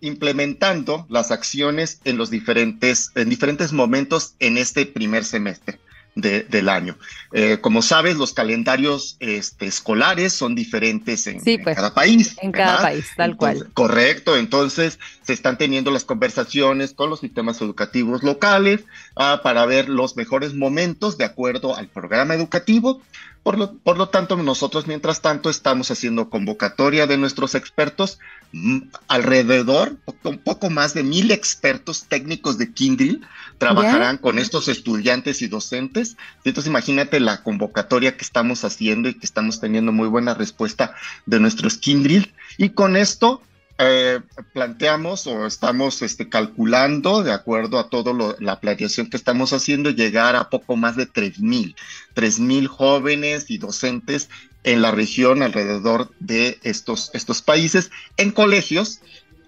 implementando 0.00 1.06
las 1.08 1.30
acciones 1.30 2.00
en 2.04 2.16
los 2.16 2.30
diferentes, 2.30 3.10
en 3.14 3.28
diferentes 3.28 3.72
momentos 3.72 4.34
en 4.38 4.58
este 4.58 4.86
primer 4.86 5.24
semestre. 5.24 5.78
del 6.16 6.70
año. 6.70 6.96
Eh, 7.32 7.58
como 7.60 7.82
sabes, 7.82 8.16
los 8.16 8.32
calendarios 8.32 9.18
este, 9.20 9.66
escolares 9.66 10.32
son 10.32 10.54
diferentes 10.54 11.26
en, 11.26 11.42
pues, 11.62 11.76
cada 11.76 11.92
país. 11.92 12.38
En 12.40 12.52
cada 12.52 12.80
país, 12.80 13.06
tal 13.18 13.36
cual. 13.36 13.68
Correcto, 13.74 14.34
entonces 14.34 14.98
se 15.20 15.34
están 15.34 15.58
teniendo 15.58 15.90
las 15.90 16.04
conversaciones 16.04 16.94
con 16.94 17.10
los 17.10 17.20
sistemas 17.20 17.60
educativos 17.60 18.22
locales 18.22 18.84
ah, 19.14 19.40
para 19.42 19.66
ver 19.66 19.90
los 19.90 20.16
mejores 20.16 20.54
momentos 20.54 21.18
de 21.18 21.26
acuerdo 21.26 21.76
al 21.76 21.88
programa 21.88 22.32
educativo 22.32 23.02
por 23.46 23.58
lo, 23.58 23.78
por 23.78 23.96
lo, 23.96 24.08
tanto, 24.08 24.36
nosotros 24.36 24.88
mientras 24.88 25.22
tanto 25.22 25.50
estamos 25.50 25.92
haciendo 25.92 26.30
convocatoria 26.30 27.06
de 27.06 27.16
nuestros 27.16 27.54
expertos, 27.54 28.18
mm, 28.50 28.78
alrededor, 29.06 29.98
un 30.24 30.38
poco 30.38 30.68
más 30.68 30.94
de 30.94 31.04
mil 31.04 31.30
expertos 31.30 32.06
técnicos 32.08 32.58
de 32.58 32.72
Kindle 32.72 33.20
trabajarán 33.58 34.18
con 34.18 34.40
estos 34.40 34.66
estudiantes 34.66 35.42
y 35.42 35.46
docentes. 35.46 36.16
Entonces 36.42 36.68
imagínate 36.68 37.20
la 37.20 37.44
convocatoria 37.44 38.16
que 38.16 38.24
estamos 38.24 38.64
haciendo 38.64 39.08
y 39.08 39.14
que 39.14 39.26
estamos 39.26 39.60
teniendo 39.60 39.92
muy 39.92 40.08
buena 40.08 40.34
respuesta 40.34 40.96
de 41.26 41.38
nuestros 41.38 41.78
Kindle. 41.78 42.34
Y 42.58 42.70
con 42.70 42.96
esto 42.96 43.42
eh, 43.78 44.20
planteamos 44.54 45.26
o 45.26 45.46
estamos 45.46 46.00
este, 46.00 46.28
calculando, 46.28 47.22
de 47.22 47.32
acuerdo 47.32 47.78
a 47.78 47.90
toda 47.90 48.36
la 48.38 48.60
planeación 48.60 49.10
que 49.10 49.16
estamos 49.16 49.52
haciendo, 49.52 49.90
llegar 49.90 50.34
a 50.34 50.48
poco 50.48 50.76
más 50.76 50.96
de 50.96 51.06
3.000, 51.06 51.74
3.000 52.14 52.66
jóvenes 52.66 53.50
y 53.50 53.58
docentes 53.58 54.30
en 54.64 54.82
la 54.82 54.92
región 54.92 55.42
alrededor 55.42 56.10
de 56.20 56.58
estos, 56.62 57.10
estos 57.12 57.42
países, 57.42 57.90
en 58.16 58.30
colegios 58.30 59.00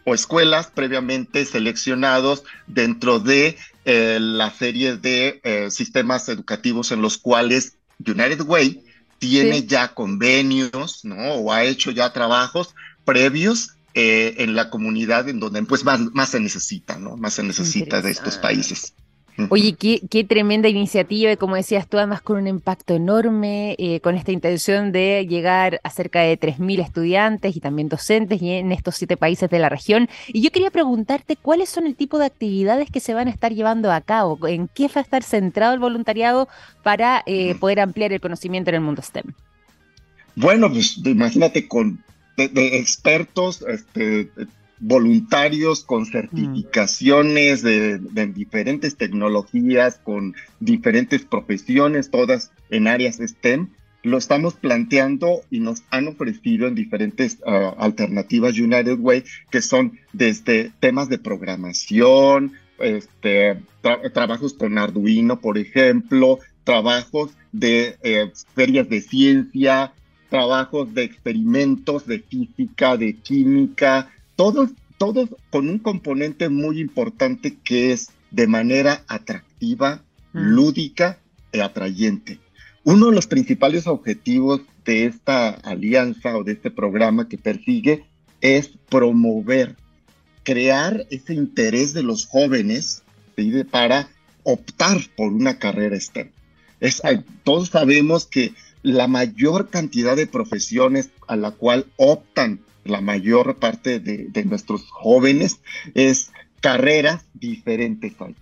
o 0.04 0.14
escuelas 0.14 0.68
previamente 0.68 1.44
seleccionados 1.44 2.44
dentro 2.66 3.20
de 3.20 3.56
eh, 3.84 4.18
la 4.20 4.50
serie 4.50 4.96
de 4.96 5.40
eh, 5.42 5.70
sistemas 5.70 6.28
educativos 6.28 6.92
en 6.92 7.00
los 7.00 7.16
cuales 7.18 7.76
United 7.98 8.42
Way 8.42 8.84
tiene 9.18 9.66
ya 9.66 9.88
convenios, 9.88 11.04
¿no? 11.04 11.34
O 11.34 11.52
ha 11.52 11.64
hecho 11.64 11.90
ya 11.90 12.12
trabajos 12.12 12.74
previos 13.04 13.77
eh, 14.00 14.44
en 14.44 14.54
la 14.54 14.70
comunidad 14.70 15.28
en 15.28 15.40
donde 15.40 15.60
pues 15.64 15.84
más, 15.84 15.98
más 16.12 16.28
se 16.28 16.38
necesita, 16.38 17.00
¿no? 17.00 17.16
Más 17.16 17.34
se 17.34 17.42
necesita 17.42 18.00
de 18.00 18.12
estos 18.12 18.36
países. 18.36 18.94
Oye, 19.48 19.72
qué, 19.74 20.22
tremenda 20.22 20.68
iniciativa 20.68 21.32
y 21.32 21.36
como 21.36 21.56
decías 21.56 21.88
tú, 21.88 21.98
además 21.98 22.22
con 22.22 22.36
un 22.36 22.46
impacto 22.46 22.94
enorme, 22.94 23.74
eh, 23.76 23.98
con 23.98 24.14
esta 24.14 24.30
intención 24.30 24.92
de 24.92 25.26
llegar 25.28 25.80
a 25.82 25.90
cerca 25.90 26.20
de 26.20 26.38
3.000 26.38 26.80
estudiantes 26.80 27.56
y 27.56 27.60
también 27.60 27.88
docentes 27.88 28.40
y 28.40 28.52
en 28.52 28.70
estos 28.70 28.94
siete 28.94 29.16
países 29.16 29.50
de 29.50 29.58
la 29.58 29.68
región. 29.68 30.08
Y 30.28 30.42
yo 30.42 30.52
quería 30.52 30.70
preguntarte 30.70 31.34
cuáles 31.34 31.68
son 31.68 31.88
el 31.88 31.96
tipo 31.96 32.20
de 32.20 32.26
actividades 32.26 32.92
que 32.92 33.00
se 33.00 33.14
van 33.14 33.26
a 33.26 33.32
estar 33.32 33.52
llevando 33.52 33.90
a 33.90 34.00
cabo, 34.00 34.46
en 34.46 34.68
qué 34.68 34.86
va 34.86 35.00
a 35.00 35.00
estar 35.00 35.24
centrado 35.24 35.74
el 35.74 35.80
voluntariado 35.80 36.46
para 36.84 37.24
eh, 37.26 37.56
poder 37.56 37.80
ampliar 37.80 38.12
el 38.12 38.20
conocimiento 38.20 38.70
en 38.70 38.76
el 38.76 38.82
mundo 38.82 39.02
STEM. 39.02 39.32
Bueno, 40.36 40.70
pues 40.70 40.98
imagínate 41.04 41.66
con 41.66 42.04
de, 42.46 42.78
expertos, 42.78 43.64
este, 43.68 44.30
voluntarios 44.78 45.82
con 45.82 46.06
certificaciones 46.06 47.62
de, 47.62 47.98
diferentes 48.34 48.96
tecnologías, 48.96 50.00
con 50.02 50.34
diferentes 50.60 51.24
profesiones, 51.24 52.10
todas 52.10 52.52
en 52.70 52.86
áreas 52.86 53.16
STEM. 53.16 53.68
Lo 54.04 54.16
estamos 54.16 54.54
planteando 54.54 55.42
y 55.50 55.58
nos 55.58 55.82
han 55.90 56.06
ofrecido 56.06 56.68
en 56.68 56.76
diferentes 56.76 57.38
ah, 57.44 57.74
alternativas 57.78 58.56
United 58.56 58.98
Way, 59.00 59.24
que 59.50 59.60
son 59.60 59.98
desde 60.12 60.70
temas 60.78 61.08
de 61.08 61.18
programación, 61.18 62.52
este, 62.78 63.60
trabajos 64.14 64.54
con 64.54 64.78
Arduino, 64.78 65.40
por 65.40 65.58
ejemplo, 65.58 66.38
trabajos 66.62 67.32
de 67.50 67.96
eh, 68.02 68.30
ferias 68.54 68.88
de 68.88 69.00
ciencia, 69.00 69.92
trabajos 70.28 70.94
de 70.94 71.04
experimentos 71.04 72.06
de 72.06 72.20
física, 72.20 72.96
de 72.96 73.16
química, 73.16 74.10
todos, 74.36 74.70
todos 74.98 75.30
con 75.50 75.68
un 75.68 75.78
componente 75.78 76.48
muy 76.48 76.80
importante 76.80 77.56
que 77.64 77.92
es 77.92 78.10
de 78.30 78.46
manera 78.46 79.04
atractiva, 79.08 80.02
mm. 80.32 80.38
lúdica 80.38 81.18
y 81.52 81.60
atrayente. 81.60 82.38
Uno 82.84 83.06
de 83.06 83.14
los 83.14 83.26
principales 83.26 83.86
objetivos 83.86 84.60
de 84.84 85.06
esta 85.06 85.50
alianza 85.50 86.36
o 86.36 86.44
de 86.44 86.52
este 86.52 86.70
programa 86.70 87.28
que 87.28 87.36
persigue 87.36 88.04
es 88.40 88.68
promover, 88.88 89.76
crear 90.42 91.06
ese 91.10 91.34
interés 91.34 91.92
de 91.92 92.02
los 92.02 92.26
jóvenes 92.26 93.02
para 93.70 94.08
optar 94.42 94.98
por 95.16 95.32
una 95.32 95.58
carrera 95.58 95.98
STEM. 95.98 96.30
Es, 96.80 97.02
todos 97.44 97.68
sabemos 97.68 98.26
que 98.26 98.54
la 98.88 99.08
mayor 99.08 99.70
cantidad 99.70 100.16
de 100.16 100.26
profesiones 100.26 101.10
a 101.26 101.36
la 101.36 101.52
cual 101.52 101.86
optan 101.96 102.60
la 102.84 103.00
mayor 103.00 103.56
parte 103.56 104.00
de, 104.00 104.44
nuestros 104.44 104.88
jóvenes 104.90 105.60
es 105.94 106.32
carreras 106.60 107.26
diferentes 107.34 108.14
al 108.20 108.34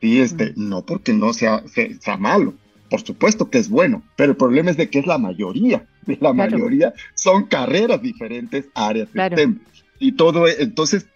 ¿sí? 0.00 0.20
este, 0.20 0.52
No 0.56 0.86
porque 0.86 1.12
no 1.12 1.32
sea, 1.32 1.64
sea, 2.00 2.16
malo, 2.16 2.54
por 2.88 3.02
supuesto 3.02 3.50
que 3.50 3.58
es 3.58 3.68
bueno, 3.68 4.02
pero 4.16 4.32
el 4.32 4.36
problema 4.36 4.70
es 4.70 4.76
de 4.76 4.88
que 4.88 5.00
es 5.00 5.06
la 5.06 5.18
mayoría, 5.18 5.86
la 6.20 6.32
mayoría 6.32 6.94
son 7.14 7.46
carreras 7.46 8.00
diferentes, 8.00 8.66
áreas 8.74 9.08
STEM. 9.08 9.60
Y 9.98 10.12
todo, 10.12 10.46
entonces 10.46 11.06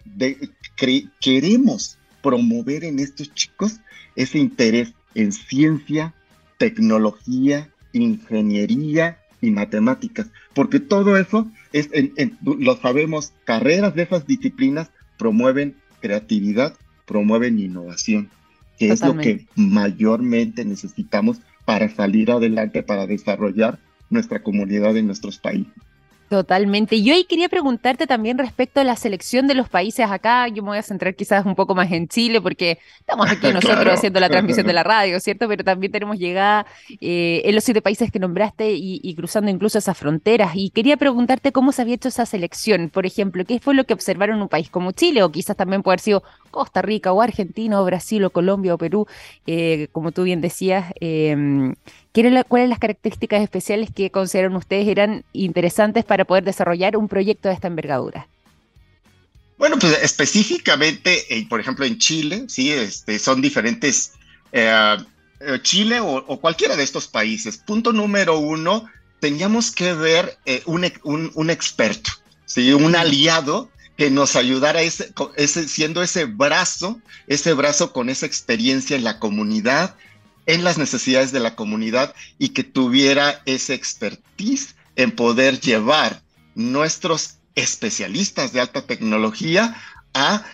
queremos 1.19 1.97
promover 2.21 2.83
en 2.83 2.99
estos 2.99 3.33
chicos 3.33 3.79
ese 4.15 4.39
interés 4.39 4.93
en 5.13 5.31
ciencia, 5.31 6.13
tecnología, 6.57 7.69
ingeniería 7.93 9.19
y 9.41 9.51
matemáticas, 9.51 10.27
porque 10.53 10.79
todo 10.79 11.17
eso 11.17 11.49
es, 11.73 11.89
lo 12.43 12.75
sabemos, 12.77 13.33
carreras 13.43 13.95
de 13.95 14.03
esas 14.03 14.27
disciplinas 14.27 14.91
promueven 15.17 15.75
creatividad, 15.99 16.75
promueven 17.05 17.59
innovación, 17.59 18.29
que 18.77 18.91
es 18.91 19.01
lo 19.01 19.17
que 19.17 19.45
mayormente 19.55 20.65
necesitamos 20.65 21.39
para 21.65 21.89
salir 21.89 22.31
adelante, 22.31 22.83
para 22.83 23.07
desarrollar 23.07 23.79
nuestra 24.09 24.43
comunidad 24.43 24.97
en 24.97 25.07
nuestros 25.07 25.37
países. 25.37 25.73
Totalmente. 26.31 27.01
Yo 27.03 27.13
ahí 27.13 27.25
quería 27.25 27.49
preguntarte 27.49 28.07
también 28.07 28.37
respecto 28.37 28.79
a 28.79 28.85
la 28.85 28.95
selección 28.95 29.47
de 29.47 29.53
los 29.53 29.67
países 29.67 30.09
acá. 30.09 30.47
Yo 30.47 30.63
me 30.63 30.69
voy 30.69 30.77
a 30.77 30.81
centrar 30.81 31.13
quizás 31.13 31.45
un 31.45 31.55
poco 31.55 31.75
más 31.75 31.91
en 31.91 32.07
Chile 32.07 32.39
porque 32.39 32.79
estamos 32.99 33.29
aquí 33.29 33.47
nosotros 33.53 33.95
haciendo 33.95 34.21
la 34.21 34.29
transmisión 34.29 34.65
de 34.65 34.71
la 34.71 34.83
radio, 34.83 35.19
¿cierto? 35.19 35.49
Pero 35.49 35.65
también 35.65 35.91
tenemos 35.91 36.17
llegada 36.17 36.65
eh, 37.01 37.41
en 37.43 37.53
los 37.53 37.65
siete 37.65 37.81
países 37.81 38.13
que 38.13 38.19
nombraste 38.19 38.71
y, 38.71 39.13
cruzando 39.13 39.51
incluso 39.51 39.77
esas 39.77 39.97
fronteras. 39.97 40.51
Y 40.55 40.69
quería 40.69 40.95
preguntarte 40.95 41.51
cómo 41.51 41.73
se 41.73 41.81
había 41.81 41.95
hecho 41.95 42.07
esa 42.07 42.25
selección. 42.25 42.89
Por 42.89 43.05
ejemplo, 43.05 43.43
¿qué 43.43 43.59
fue 43.59 43.73
lo 43.73 43.83
que 43.83 43.93
observaron 43.93 44.37
en 44.37 44.43
un 44.43 44.47
país 44.47 44.69
como 44.69 44.93
Chile? 44.93 45.23
O 45.23 45.33
quizás 45.33 45.57
también 45.57 45.83
puede 45.83 45.95
haber 45.95 45.99
sido 45.99 46.23
Costa 46.51 46.81
Rica 46.81 47.11
o 47.11 47.21
Argentina 47.21 47.81
o 47.81 47.85
Brasil 47.85 48.23
o 48.25 48.29
Colombia 48.29 48.75
o 48.75 48.77
Perú, 48.77 49.07
eh, 49.47 49.87
como 49.91 50.11
tú 50.11 50.23
bien 50.23 50.41
decías. 50.41 50.93
Eh, 50.99 51.73
¿Cuáles 52.13 52.43
son 52.65 52.69
las 52.69 52.79
características 52.79 53.41
especiales 53.41 53.89
que 53.89 54.11
consideran 54.11 54.55
ustedes 54.55 54.87
eran 54.87 55.23
interesantes 55.33 56.03
para 56.05 56.25
poder 56.25 56.43
desarrollar 56.43 56.97
un 56.97 57.07
proyecto 57.07 57.47
de 57.47 57.55
esta 57.55 57.67
envergadura? 57.67 58.27
Bueno, 59.57 59.77
pues 59.79 59.97
específicamente, 60.03 61.35
eh, 61.35 61.47
por 61.47 61.59
ejemplo, 61.59 61.85
en 61.85 61.97
Chile, 61.97 62.45
sí, 62.47 62.71
este, 62.71 63.17
son 63.17 63.41
diferentes, 63.41 64.13
Chile 65.61 65.99
o, 66.01 66.39
cualquiera 66.39 66.75
de 66.75 66.83
estos 66.83 67.07
países. 67.07 67.57
Punto 67.57 67.93
número 67.93 68.37
uno, 68.37 68.85
teníamos 69.19 69.71
que 69.71 69.93
ver 69.93 70.37
un, 70.65 71.49
experto, 71.49 72.11
¿sí? 72.45 72.73
un 72.73 72.95
aliado 72.95 73.70
que 74.01 74.09
nos 74.09 74.35
ayudara 74.35 74.81
ese, 74.81 75.13
siendo 75.67 76.01
ese 76.01 76.25
brazo, 76.25 76.99
ese 77.27 77.53
brazo 77.53 77.93
con 77.93 78.09
esa 78.09 78.25
experiencia 78.25 78.95
en 78.97 79.03
la 79.03 79.19
comunidad, 79.19 79.95
en 80.47 80.63
las 80.63 80.79
necesidades 80.79 81.31
de 81.31 81.39
la 81.39 81.55
comunidad 81.55 82.15
y 82.39 82.49
que 82.49 82.63
tuviera 82.63 83.43
ese 83.45 83.75
expertise 83.75 84.73
en 84.95 85.11
poder 85.11 85.59
llevar 85.59 86.23
nuestros 86.55 87.35
especialistas 87.53 88.53
de 88.53 88.61
alta 88.61 88.87
tecnología 88.87 89.79
a 90.15 90.45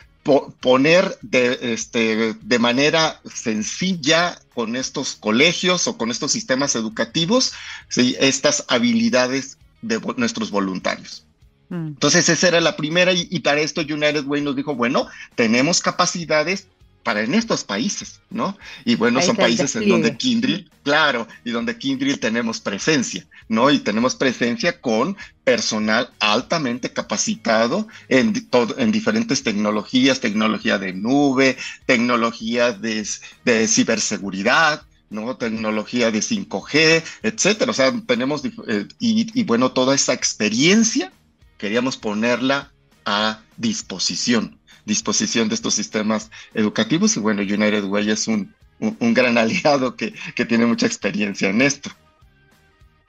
poner 0.59 1.17
de, 1.21 1.71
este, 1.71 2.33
de 2.33 2.59
manera 2.59 3.21
sencilla 3.33 4.37
con 4.55 4.75
estos 4.75 5.15
colegios 5.15 5.87
o 5.87 5.97
con 5.97 6.11
estos 6.11 6.33
sistemas 6.33 6.75
educativos 6.75 7.53
estas 7.95 8.65
habilidades 8.67 9.57
de 9.81 10.01
nuestros 10.17 10.51
voluntarios. 10.51 11.26
Mm. 11.69 11.87
Entonces 11.87 12.29
esa 12.29 12.47
era 12.47 12.61
la 12.61 12.75
primera 12.75 13.11
y, 13.13 13.27
y, 13.29 13.39
para 13.39 13.61
esto 13.61 13.81
United 13.81 14.25
Way 14.25 14.41
nos 14.41 14.55
dijo, 14.55 14.75
bueno, 14.75 15.07
tenemos 15.35 15.81
capacidades 15.81 16.67
para 17.07 17.21
en 17.21 17.35
estos 17.35 17.63
países, 17.63 18.19
¿no? 18.29 18.57
Y 18.83 18.95
bueno, 18.95 19.21
son 19.21 19.37
países 19.37 19.73
en 19.77 19.87
donde 19.87 20.17
Kindrill, 20.17 20.69
claro, 20.83 21.25
y 21.45 21.51
donde 21.51 21.77
Kindrill 21.77 22.19
tenemos 22.19 22.59
presencia, 22.59 23.25
¿no? 23.47 23.71
Y 23.71 23.79
tenemos 23.79 24.15
presencia 24.15 24.81
con 24.81 25.15
personal 25.45 26.09
altamente 26.19 26.91
capacitado 26.91 27.87
en, 28.09 28.33
en 28.77 28.91
diferentes 28.91 29.41
tecnologías, 29.41 30.19
tecnología 30.19 30.79
de 30.79 30.91
nube, 30.91 31.55
tecnología 31.85 32.73
de, 32.73 33.05
ciberseguridad, 33.69 34.81
¿no? 35.09 35.37
Tecnología 35.37 36.11
de 36.11 36.19
5G, 36.19 37.03
etcétera. 37.23 37.71
O 37.71 37.73
sea, 37.73 37.93
tenemos, 38.05 38.43
eh, 38.43 38.85
y, 38.99 39.39
y 39.39 39.43
bueno, 39.45 39.71
toda 39.71 39.95
esa 39.95 40.11
experiencia 40.11 41.13
queríamos 41.57 41.97
ponerla 41.97 42.71
a 43.05 43.41
disposición 43.57 44.57
disposición 44.87 45.49
de 45.49 45.55
estos 45.55 45.75
sistemas 45.75 46.31
educativos 46.53 47.17
y 47.17 47.19
bueno, 47.19 47.41
United 47.41 47.83
Way 47.83 48.09
es 48.09 48.27
un, 48.27 48.55
un, 48.79 49.13
gran 49.13 49.37
aliado 49.43 49.95
que, 49.95 50.13
que 50.33 50.45
tiene 50.45 50.65
mucha 50.65 50.87
experiencia 50.87 51.49
en 51.49 51.61
esto. 51.61 51.91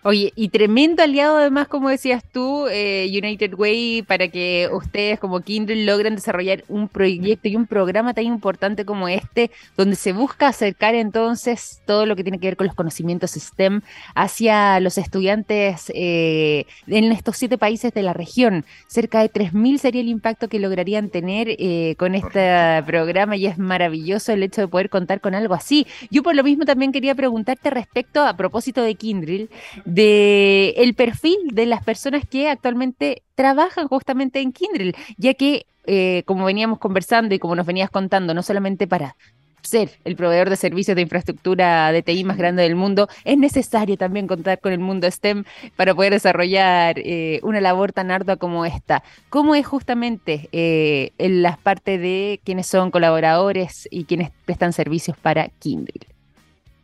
Oye, 0.04 0.32
y 0.36 0.50
tremendo 0.50 1.02
aliado 1.02 1.38
además, 1.38 1.66
como 1.66 1.88
decías 1.88 2.22
tú, 2.32 2.68
eh, 2.68 3.10
United 3.10 3.54
Way, 3.54 4.02
para 4.02 4.28
que 4.28 4.68
ustedes 4.72 5.18
como 5.18 5.40
Kindle 5.40 5.84
logren 5.84 6.14
desarrollar 6.14 6.62
un 6.68 6.86
proyecto 6.88 7.48
y 7.48 7.56
un 7.56 7.66
programa 7.66 8.14
tan 8.14 8.22
importante 8.22 8.84
como 8.84 9.08
este, 9.08 9.50
donde 9.76 9.96
se 9.96 10.12
busca 10.12 10.46
acercar 10.46 10.94
entonces 10.94 11.82
todo 11.84 12.06
lo 12.06 12.14
que 12.14 12.22
tiene 12.22 12.38
que 12.38 12.46
ver 12.46 12.56
con 12.56 12.68
los 12.68 12.76
conocimientos 12.76 13.32
STEM 13.32 13.80
hacia 14.14 14.78
los 14.78 14.98
estudiantes 14.98 15.90
eh, 15.92 16.66
en 16.86 17.10
estos 17.10 17.36
siete 17.36 17.58
países 17.58 17.92
de 17.92 18.02
la 18.02 18.12
región. 18.12 18.64
Cerca 18.86 19.20
de 19.20 19.32
3.000 19.32 19.78
sería 19.78 20.00
el 20.00 20.08
impacto 20.08 20.48
que 20.48 20.60
lograrían 20.60 21.10
tener 21.10 21.48
eh, 21.58 21.96
con 21.98 22.14
este 22.14 22.84
programa 22.86 23.34
y 23.34 23.46
es 23.46 23.58
maravilloso 23.58 24.30
el 24.30 24.44
hecho 24.44 24.60
de 24.60 24.68
poder 24.68 24.90
contar 24.90 25.20
con 25.20 25.34
algo 25.34 25.54
así. 25.54 25.88
Yo 26.08 26.22
por 26.22 26.36
lo 26.36 26.44
mismo 26.44 26.64
también 26.64 26.92
quería 26.92 27.16
preguntarte 27.16 27.68
respecto, 27.70 28.24
a 28.24 28.36
propósito 28.36 28.80
de 28.82 28.94
Kindle, 28.94 29.48
de 29.88 30.74
el 30.76 30.94
perfil 30.94 31.38
de 31.52 31.64
las 31.64 31.82
personas 31.82 32.24
que 32.28 32.50
actualmente 32.50 33.22
trabajan 33.34 33.88
justamente 33.88 34.40
en 34.40 34.52
Kindle, 34.52 34.94
ya 35.16 35.32
que 35.34 35.64
eh, 35.86 36.22
como 36.26 36.44
veníamos 36.44 36.78
conversando 36.78 37.34
y 37.34 37.38
como 37.38 37.56
nos 37.56 37.64
venías 37.64 37.88
contando, 37.88 38.34
no 38.34 38.42
solamente 38.42 38.86
para 38.86 39.16
ser 39.62 39.90
el 40.04 40.14
proveedor 40.14 40.50
de 40.50 40.56
servicios 40.56 40.94
de 40.94 41.02
infraestructura 41.02 41.90
de 41.90 42.02
TI 42.02 42.24
más 42.24 42.36
grande 42.36 42.62
del 42.62 42.74
mundo, 42.74 43.08
es 43.24 43.38
necesario 43.38 43.96
también 43.96 44.26
contar 44.26 44.60
con 44.60 44.72
el 44.72 44.78
mundo 44.78 45.10
STEM 45.10 45.44
para 45.76 45.94
poder 45.94 46.12
desarrollar 46.12 46.98
eh, 46.98 47.40
una 47.42 47.60
labor 47.60 47.92
tan 47.92 48.10
ardua 48.10 48.36
como 48.36 48.66
esta. 48.66 49.02
¿Cómo 49.30 49.54
es 49.54 49.66
justamente 49.66 50.50
eh, 50.52 51.12
en 51.16 51.42
las 51.42 51.58
partes 51.58 51.98
de 51.98 52.40
quienes 52.44 52.66
son 52.66 52.90
colaboradores 52.90 53.88
y 53.90 54.04
quienes 54.04 54.30
prestan 54.44 54.74
servicios 54.74 55.16
para 55.16 55.48
Kindle? 55.60 56.17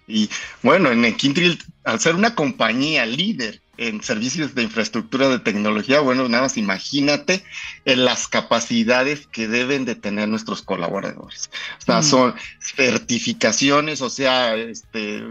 Y 0.07 0.29
bueno, 0.63 0.91
en 0.91 1.15
Kindle, 1.17 1.59
al 1.85 2.01
ser 2.01 2.15
una 2.15 2.35
compañía 2.35 3.07
líder 3.07 3.61
en 3.77 4.03
servicios 4.03 4.55
de 4.55 4.63
infraestructura 4.63 5.29
de 5.29 5.39
tecnología, 5.41 6.01
bueno, 6.01 6.29
nada 6.29 6.45
más 6.45 6.57
imagínate 6.57 7.43
en 7.85 8.05
las 8.05 8.29
capacidades 8.29 9.27
que 9.27 9.49
deben 9.49 9.85
de 9.85 9.95
tener 9.95 10.29
nuestros 10.29 10.63
colaboradores. 10.63 11.51
O 11.81 11.85
sea, 11.85 12.01
mm. 12.01 12.05
son 12.05 12.35
certificaciones, 12.61 14.01
o 14.01 14.11
sea, 14.11 14.55
este, 14.55 15.25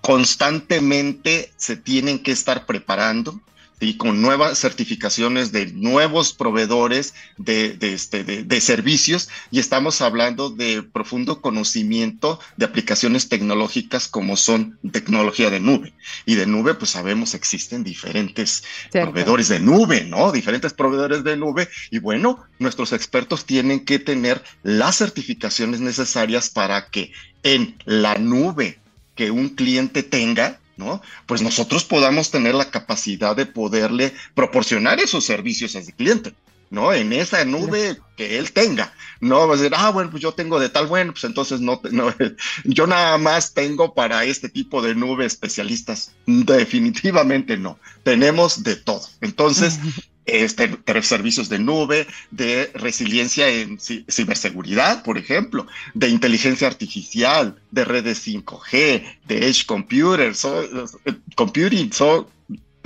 constantemente 0.00 1.52
se 1.56 1.76
tienen 1.76 2.18
que 2.18 2.32
estar 2.32 2.66
preparando 2.66 3.40
y 3.80 3.96
con 3.96 4.20
nuevas 4.20 4.58
certificaciones 4.58 5.52
de 5.52 5.66
nuevos 5.66 6.32
proveedores 6.32 7.14
de, 7.36 7.76
este, 7.80 8.24
de, 8.24 8.60
servicios 8.60 9.28
y 9.50 9.60
estamos 9.60 10.00
hablando 10.00 10.50
de 10.50 10.82
profundo 10.82 11.40
conocimiento 11.40 12.40
de 12.56 12.66
aplicaciones 12.66 13.28
tecnológicas 13.28 14.08
como 14.08 14.36
son 14.36 14.78
tecnología 14.90 15.50
de 15.50 15.60
nube. 15.60 15.92
Y 16.26 16.34
de 16.34 16.46
nube, 16.46 16.74
pues 16.74 16.90
sabemos 16.90 17.34
existen 17.34 17.84
diferentes 17.84 18.64
proveedores 18.90 19.48
de 19.48 19.60
nube, 19.60 20.04
¿no? 20.04 20.32
Diferentes 20.32 20.72
proveedores 20.72 21.22
de 21.22 21.36
nube. 21.36 21.68
Y 21.90 21.98
bueno, 21.98 22.44
nuestros 22.58 22.92
expertos 22.92 23.44
tienen 23.44 23.84
que 23.84 23.98
tener 23.98 24.42
las 24.62 24.96
certificaciones 24.96 25.80
necesarias 25.80 26.50
para 26.50 26.88
que 26.90 27.12
en 27.42 27.76
la 27.84 28.16
nube 28.16 28.78
que 29.14 29.30
un 29.30 29.50
cliente 29.50 30.02
tenga, 30.02 30.60
¿no? 30.78 31.02
Pues 31.26 31.42
nosotros 31.42 31.84
podamos 31.84 32.30
tener 32.30 32.54
la 32.54 32.70
capacidad 32.70 33.36
de 33.36 33.44
poderle 33.46 34.14
proporcionar 34.34 35.00
esos 35.00 35.24
servicios 35.24 35.74
a 35.76 35.80
ese 35.80 35.92
cliente, 35.92 36.32
¿no? 36.70 36.92
En 36.92 37.12
esa 37.12 37.44
nube 37.44 37.98
que 38.16 38.38
él 38.38 38.52
tenga. 38.52 38.94
No 39.20 39.46
va 39.48 39.54
a 39.54 39.56
decir, 39.56 39.72
ah, 39.76 39.90
bueno, 39.90 40.10
pues 40.10 40.22
yo 40.22 40.32
tengo 40.32 40.60
de 40.60 40.68
tal, 40.68 40.86
bueno, 40.86 41.12
pues 41.12 41.24
entonces 41.24 41.60
no, 41.60 41.80
no, 41.90 42.14
yo 42.64 42.86
nada 42.86 43.18
más 43.18 43.52
tengo 43.54 43.92
para 43.92 44.24
este 44.24 44.48
tipo 44.48 44.80
de 44.80 44.94
nube 44.94 45.26
especialistas. 45.26 46.12
Definitivamente 46.26 47.58
no. 47.58 47.78
Tenemos 48.04 48.62
de 48.62 48.76
todo. 48.76 49.02
Entonces, 49.20 49.78
este, 50.28 50.70
servicios 51.02 51.48
de 51.48 51.58
nube, 51.58 52.06
de 52.30 52.70
resiliencia 52.74 53.48
en 53.48 53.78
ciberseguridad, 53.80 55.02
por 55.02 55.18
ejemplo, 55.18 55.66
de 55.94 56.08
inteligencia 56.08 56.66
artificial, 56.66 57.60
de 57.70 57.84
redes 57.84 58.26
5G, 58.26 59.04
de 59.26 59.48
edge 59.48 59.66
computers, 59.66 60.44
eh, 60.44 61.14
computing, 61.34 61.92
so, 61.92 62.30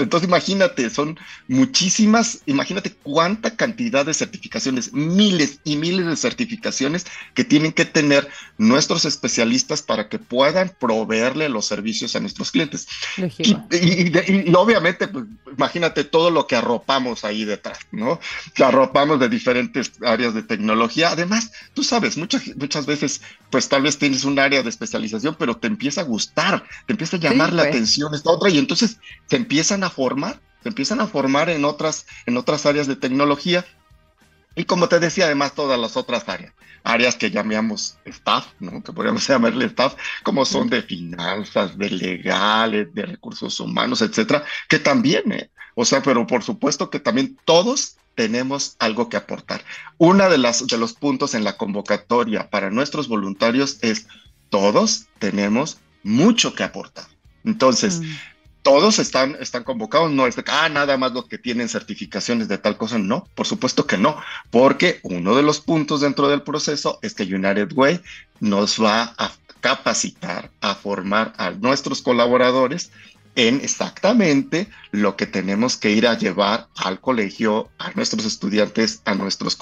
entonces 0.02 0.28
imagínate, 0.28 0.90
son 0.90 1.18
muchísimas, 1.49 2.40
imagínate 2.47 2.92
cuánta 3.02 3.56
cantidad 3.56 4.04
de 4.04 4.14
certificaciones, 4.14 4.92
miles 4.92 5.61
y 5.64 5.76
miles 5.76 6.06
de 6.06 6.16
certificaciones 6.16 7.06
que 7.35 7.44
tienen 7.44 7.73
que 7.73 7.85
tener 7.85 8.28
nuestros 8.59 9.04
especialistas 9.04 9.82
para 9.82 10.09
que 10.09 10.18
puedan 10.18 10.73
proveerle 10.80 11.49
los 11.49 11.66
servicios 11.66 12.16
a 12.16 12.21
nuestros 12.21 12.50
clientes. 12.50 12.87
Y, 13.71 14.54
obviamente, 14.54 15.09
pues, 15.09 15.25
imagínate 15.56 16.04
todo 16.04 16.30
lo 16.30 16.47
que 16.47 16.56
arropamos 16.56 17.25
ahí 17.25 17.44
detrás, 17.44 17.78
¿no? 17.90 18.21
Que 18.54 18.64
arropamos 18.64 19.21
de 19.21 19.28
diferentes 19.28 19.92
áreas 20.02 20.35
de 20.35 20.42
tecnología. 20.42 21.11
Además, 21.11 21.52
tú 21.75 21.82
sabes, 21.85 22.16
muchas, 22.16 22.56
muchas 22.56 22.87
veces, 22.87 23.23
pues 23.50 23.68
tal 23.68 23.82
vez 23.82 23.99
tienes 23.99 24.25
un 24.25 24.38
área 24.38 24.62
de 24.62 24.68
especialización, 24.68 25.37
pero 25.38 25.56
te 25.56 25.66
empieza 25.66 26.02
a 26.02 26.04
gustar, 26.04 26.64
te 26.87 26.92
empieza 26.92 27.16
a 27.16 27.21
llamar 27.21 27.52
la 27.52 27.62
pues. 27.62 27.75
atención 27.75 28.14
esta 28.14 28.30
otra 28.30 28.50
y 28.50 28.59
entonces 28.59 28.99
te 29.28 29.37
empiezan 29.37 29.85
a 29.85 29.90
formar, 29.93 30.41
se 30.63 30.69
empiezan 30.69 31.01
a 31.01 31.07
formar 31.07 31.51
en 31.51 31.65
otras, 31.65 32.07
en 32.27 32.37
otras 32.37 32.67
áreas 32.67 32.87
de 32.87 32.97
tecnología. 32.97 33.65
Y 34.55 34.65
como 34.65 34.89
te 34.89 35.01
decía, 35.01 35.27
además 35.27 35.55
todas 35.55 35.79
las 35.79 35.97
otras 35.97 36.29
áreas, 36.29 36.53
áreas 36.85 37.17
que 37.17 37.31
llamamos 37.31 37.97
staff, 38.05 38.47
¿no? 38.61 38.83
Que 38.83 38.93
podríamos 38.93 39.27
llamarle 39.29 39.67
staff, 39.67 39.95
como 40.23 40.45
son 40.45 40.69
de 40.69 40.83
finanzas, 40.83 41.76
de 41.76 41.91
legales, 41.91 42.95
de 42.95 43.07
recursos 43.07 43.59
humanos, 43.61 44.02
etcétera, 44.02 44.45
que 44.69 44.78
también, 44.78 45.33
¿eh? 45.33 45.50
O 45.75 45.85
sea, 45.85 46.02
pero 46.02 46.26
por 46.26 46.43
supuesto 46.43 46.91
que 46.91 47.00
también 47.00 47.39
todos 47.47 47.97
tenemos 48.15 48.76
algo 48.78 49.09
que 49.09 49.17
aportar. 49.17 49.65
Una 49.97 50.28
de 50.28 50.37
las 50.37 50.67
de 50.67 50.76
los 50.76 50.93
puntos 50.93 51.35
en 51.35 51.45
la 51.45 51.57
convocatoria 51.57 52.50
para 52.50 52.71
nuestros 52.71 53.09
voluntarios 53.09 53.78
es 53.81 54.07
todos 54.50 55.07
tenemos 55.19 55.78
mucho 56.02 56.55
que 56.55 56.63
aportar. 56.63 57.07
Entonces, 57.43 58.00
mm 58.00 58.31
todos 58.63 58.99
están, 58.99 59.37
están 59.41 59.65
convocados, 59.65 60.11
no 60.11 60.27
es 60.27 60.37
de, 60.37 60.45
ah, 60.47 60.69
nada 60.69 60.97
más 60.97 61.13
los 61.13 61.27
que 61.27 61.39
tienen 61.39 61.69
certificaciones 61.69 62.49
de 62.49 62.59
tal 62.59 62.77
cosa, 62.77 62.99
no, 62.99 63.29
por 63.35 63.47
supuesto 63.47 63.87
que 63.87 63.99
no, 63.99 64.17
porque 64.51 65.01
uno 65.03 65.35
de 65.37 65.43
los 65.43 65.61
puntos 65.61 66.01
dentro 66.01 66.29
del 66.29 66.43
proceso 66.43 66.99
es 67.03 67.15
que 67.15 67.25
United 67.25 67.73
Way 67.75 68.01
nos 68.41 68.83
va 68.83 69.15
a 69.19 69.33
capacitar, 69.61 70.51
a 70.61 70.75
formar 70.75 71.33
a 71.37 71.51
nuestros 71.51 72.03
colaboradores 72.03 72.91
en 73.35 73.61
exactamente 73.63 74.69
lo 74.91 75.17
que 75.17 75.27
tenemos 75.27 75.77
que 75.77 75.91
ir 75.91 76.07
a 76.07 76.19
llevar 76.19 76.69
al 76.77 77.01
colegio, 77.01 77.71
a 77.79 77.91
nuestros 77.93 78.25
estudiantes, 78.27 79.01
a 79.05 79.15
nuestros, 79.15 79.57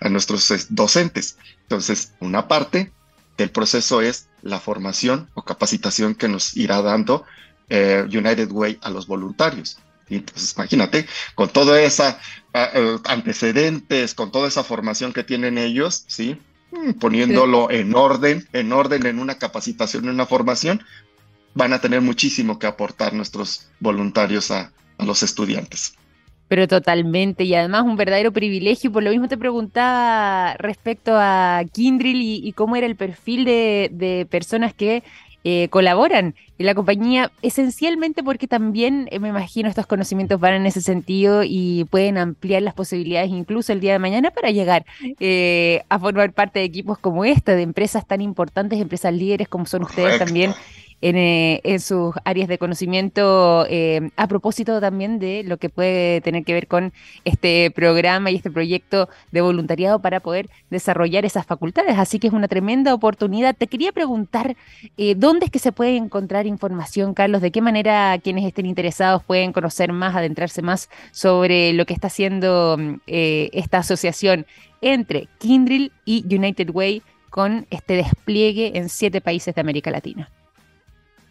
a 0.00 0.08
nuestros 0.08 0.66
docentes. 0.70 1.38
Entonces, 1.62 2.12
una 2.20 2.48
parte 2.48 2.92
del 3.36 3.50
proceso 3.50 4.00
es 4.00 4.28
la 4.42 4.60
formación 4.60 5.30
o 5.34 5.42
capacitación 5.42 6.14
que 6.14 6.28
nos 6.28 6.56
irá 6.56 6.82
dando 6.82 7.24
eh, 7.68 8.04
United 8.06 8.50
Way 8.50 8.78
a 8.82 8.90
los 8.90 9.06
voluntarios. 9.06 9.78
Entonces, 10.08 10.54
imagínate, 10.56 11.06
con 11.34 11.48
todo 11.48 11.76
esa 11.76 12.18
ah, 12.52 12.70
eh, 12.74 12.98
antecedentes, 13.04 14.14
con 14.14 14.30
toda 14.30 14.48
esa 14.48 14.64
formación 14.64 15.12
que 15.12 15.24
tienen 15.24 15.58
ellos, 15.58 16.04
¿sí? 16.06 16.38
Mm, 16.72 16.92
poniéndolo 16.94 17.70
en 17.70 17.94
orden, 17.94 18.46
en 18.52 18.72
orden, 18.72 19.06
en 19.06 19.18
una 19.18 19.38
capacitación, 19.38 20.04
en 20.04 20.10
una 20.10 20.26
formación, 20.26 20.82
van 21.54 21.72
a 21.72 21.80
tener 21.80 22.00
muchísimo 22.00 22.58
que 22.58 22.66
aportar 22.66 23.14
nuestros 23.14 23.68
voluntarios 23.80 24.50
a, 24.50 24.72
los 24.98 25.24
estudiantes. 25.24 25.94
Pero 26.46 26.68
totalmente, 26.68 27.42
y 27.42 27.54
además 27.54 27.82
un 27.82 27.96
verdadero 27.96 28.32
privilegio. 28.32 28.92
Por 28.92 29.02
lo 29.02 29.10
mismo 29.10 29.26
te 29.26 29.36
preguntaba 29.36 30.54
respecto 30.54 31.12
a 31.16 31.62
Kindrill 31.72 32.22
y, 32.22 32.52
cómo 32.52 32.76
era 32.76 32.86
el 32.86 32.94
perfil 32.94 33.44
de, 33.44 33.90
de 33.92 34.24
personas 34.30 34.72
que 34.72 35.02
eh, 35.46 35.68
colaboran 35.68 36.34
en 36.58 36.66
la 36.66 36.74
compañía, 36.74 37.30
esencialmente 37.42 38.22
porque 38.22 38.48
también 38.48 39.08
eh, 39.10 39.18
me 39.18 39.28
imagino 39.28 39.68
estos 39.68 39.86
conocimientos 39.86 40.40
van 40.40 40.54
en 40.54 40.64
ese 40.64 40.80
sentido 40.80 41.42
y 41.44 41.84
pueden 41.90 42.16
ampliar 42.16 42.62
las 42.62 42.72
posibilidades 42.72 43.30
incluso 43.30 43.72
el 43.72 43.80
día 43.80 43.92
de 43.92 43.98
mañana 43.98 44.30
para 44.30 44.50
llegar 44.50 44.86
eh, 45.20 45.82
a 45.90 45.98
formar 45.98 46.32
parte 46.32 46.60
de 46.60 46.64
equipos 46.64 46.98
como 46.98 47.26
este, 47.26 47.54
de 47.56 47.62
empresas 47.62 48.06
tan 48.06 48.22
importantes, 48.22 48.80
empresas 48.80 49.12
líderes 49.12 49.46
como 49.46 49.66
son 49.66 49.82
ustedes 49.82 50.18
también 50.18 50.52
eh, 51.06 51.60
en, 51.64 51.80
sus 51.80 52.14
áreas 52.24 52.48
de 52.48 52.56
conocimiento 52.56 53.66
eh, 53.68 54.08
a 54.16 54.26
propósito 54.26 54.80
también 54.80 55.18
de 55.18 55.42
lo 55.44 55.58
que 55.58 55.68
puede 55.68 56.22
tener 56.22 56.44
que 56.44 56.54
ver 56.54 56.66
con 56.66 56.94
este 57.26 57.70
programa 57.72 58.30
y 58.30 58.36
este 58.36 58.50
proyecto 58.50 59.10
de 59.30 59.42
voluntariado 59.42 59.98
para 59.98 60.20
poder 60.20 60.48
desarrollar 60.70 61.26
esas 61.26 61.44
facultades. 61.44 61.98
Así 61.98 62.18
que 62.18 62.28
es 62.28 62.32
una 62.32 62.48
tremenda 62.48 62.94
oportunidad. 62.94 63.54
Te 63.54 63.66
quería 63.66 63.92
preguntar, 63.92 64.56
eh, 64.96 65.14
¿dónde 65.14 65.44
es 65.44 65.52
que 65.52 65.58
se 65.58 65.72
puede 65.72 65.98
encontrar 65.98 66.46
información, 66.46 67.12
Carlos? 67.12 67.42
¿De 67.42 67.50
qué 67.50 67.60
manera 67.60 68.18
quienes 68.24 68.46
estén 68.46 68.64
interesados 68.64 69.22
pueden 69.24 69.52
conocer 69.52 69.92
más, 69.92 70.16
adentrarse 70.16 70.62
más 70.62 70.88
sobre 71.10 71.74
lo 71.74 71.84
que 71.84 71.92
está 71.92 72.06
haciendo 72.06 72.78
esta 73.06 73.78
asociación 73.78 74.46
entre 74.80 75.28
Kindrill 75.36 75.92
y 76.06 76.24
United 76.34 76.70
Way 76.70 77.02
con 77.28 77.66
este 77.68 77.96
despliegue 77.96 78.78
en 78.78 78.88
siete 78.88 79.20
países 79.20 79.54
de 79.54 79.60
América 79.60 79.90
Latina? 79.90 80.30